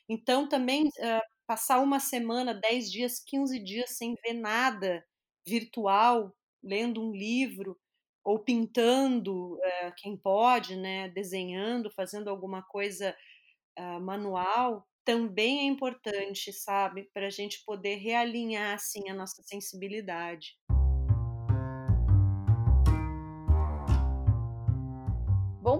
Então, 0.09 0.47
também 0.47 0.87
uh, 0.87 1.21
passar 1.47 1.79
uma 1.79 1.99
semana, 1.99 2.53
10 2.53 2.91
dias, 2.91 3.19
15 3.25 3.59
dias 3.63 3.91
sem 3.91 4.15
ver 4.25 4.33
nada 4.33 5.05
virtual, 5.47 6.35
lendo 6.63 7.01
um 7.01 7.11
livro, 7.11 7.77
ou 8.23 8.39
pintando, 8.39 9.55
uh, 9.55 9.93
quem 9.97 10.17
pode, 10.17 10.75
né, 10.75 11.09
desenhando, 11.09 11.89
fazendo 11.91 12.29
alguma 12.29 12.61
coisa 12.63 13.15
uh, 13.79 13.99
manual, 14.01 14.87
também 15.03 15.61
é 15.61 15.63
importante, 15.63 16.53
sabe, 16.53 17.09
para 17.13 17.27
a 17.27 17.29
gente 17.29 17.63
poder 17.65 17.95
realinhar 17.95 18.75
assim 18.75 19.09
a 19.09 19.13
nossa 19.13 19.41
sensibilidade. 19.43 20.57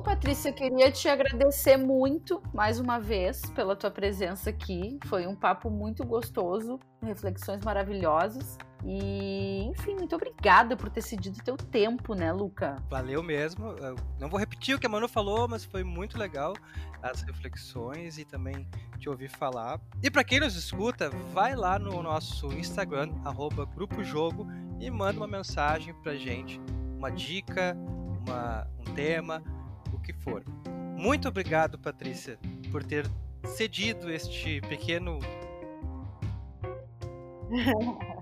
Patrícia, 0.02 0.50
eu 0.50 0.54
queria 0.54 0.92
te 0.92 1.08
agradecer 1.08 1.78
muito 1.78 2.42
mais 2.54 2.80
uma 2.80 3.00
vez 3.00 3.42
pela 3.52 3.76
tua 3.76 3.92
presença 3.92 4.50
aqui. 4.50 5.00
Foi 5.06 5.28
um 5.28 5.36
papo 5.36 5.70
muito 5.70 6.04
gostoso, 6.04 6.80
reflexões 7.04 7.64
maravilhosas. 7.64 8.58
E, 8.84 9.64
enfim, 9.66 9.94
muito 9.96 10.16
obrigada 10.16 10.76
por 10.76 10.90
ter 10.90 11.02
cedido 11.02 11.38
teu 11.44 11.56
tempo, 11.56 12.16
né, 12.16 12.32
Luca? 12.34 12.78
Valeu 12.90 13.22
mesmo. 13.22 13.68
Eu 13.78 13.96
não 14.20 14.28
vou 14.28 14.40
repetir 14.40 14.76
o 14.76 14.80
que 14.80 14.88
a 14.88 14.90
Manu 14.90 15.08
falou, 15.08 15.48
mas 15.48 15.64
foi 15.64 15.84
muito 15.84 16.18
legal 16.18 16.54
as 17.02 17.22
reflexões 17.22 18.18
e 18.18 18.26
também 18.26 18.68
te 18.98 19.08
ouvir 19.08 19.30
falar. 19.30 19.80
E 20.02 20.10
para 20.10 20.24
quem 20.24 20.40
nos 20.40 20.56
escuta, 20.56 21.12
vai 21.32 21.56
lá 21.56 21.78
no 21.78 22.02
nosso 22.02 22.48
Instagram, 22.48 23.12
arroba 23.24 23.66
Grupo 23.66 24.04
Jogo, 24.04 24.48
e 24.80 24.90
manda 24.90 25.20
uma 25.20 25.28
mensagem 25.28 25.94
pra 26.02 26.16
gente, 26.16 26.60
uma 26.98 27.12
dica, 27.12 27.78
uma, 28.26 28.68
um 28.80 28.94
tema, 28.96 29.44
que 30.02 30.14
for. 30.14 30.44
Muito 30.98 31.28
obrigado, 31.28 31.78
Patrícia, 31.80 32.38
por 32.72 32.84
ter 32.84 33.06
cedido 33.46 34.12
este 34.12 34.62
pequeno. 34.62 35.20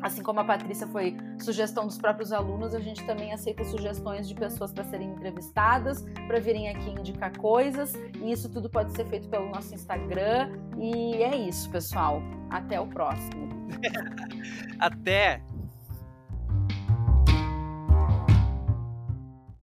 Assim 0.06 0.22
como 0.22 0.40
a 0.40 0.44
Patrícia 0.44 0.86
foi 0.86 1.18
sugestão 1.42 1.88
dos 1.88 1.98
próprios 1.98 2.32
alunos, 2.32 2.76
a 2.76 2.80
gente 2.80 3.04
também 3.08 3.34
aceita 3.34 3.64
sugestões 3.64 4.28
de 4.28 4.36
pessoas 4.36 4.72
para 4.72 4.84
serem 4.84 5.10
entrevistadas, 5.10 6.06
para 6.28 6.40
virem 6.40 6.70
aqui 6.70 6.92
indicar 6.92 7.36
coisas. 7.36 7.92
E 8.22 8.32
isso 8.32 8.48
tudo 8.48 8.70
pode 8.70 8.96
ser 8.96 9.08
feito 9.08 9.28
pelo 9.30 9.50
nosso 9.50 9.74
Instagram. 9.74 10.52
E 10.78 11.16
é 11.24 11.36
isso, 11.36 11.72
pessoal. 11.72 12.22
Até 12.52 12.80
o 12.80 12.86
próximo. 12.86 13.50
Até! 14.78 15.42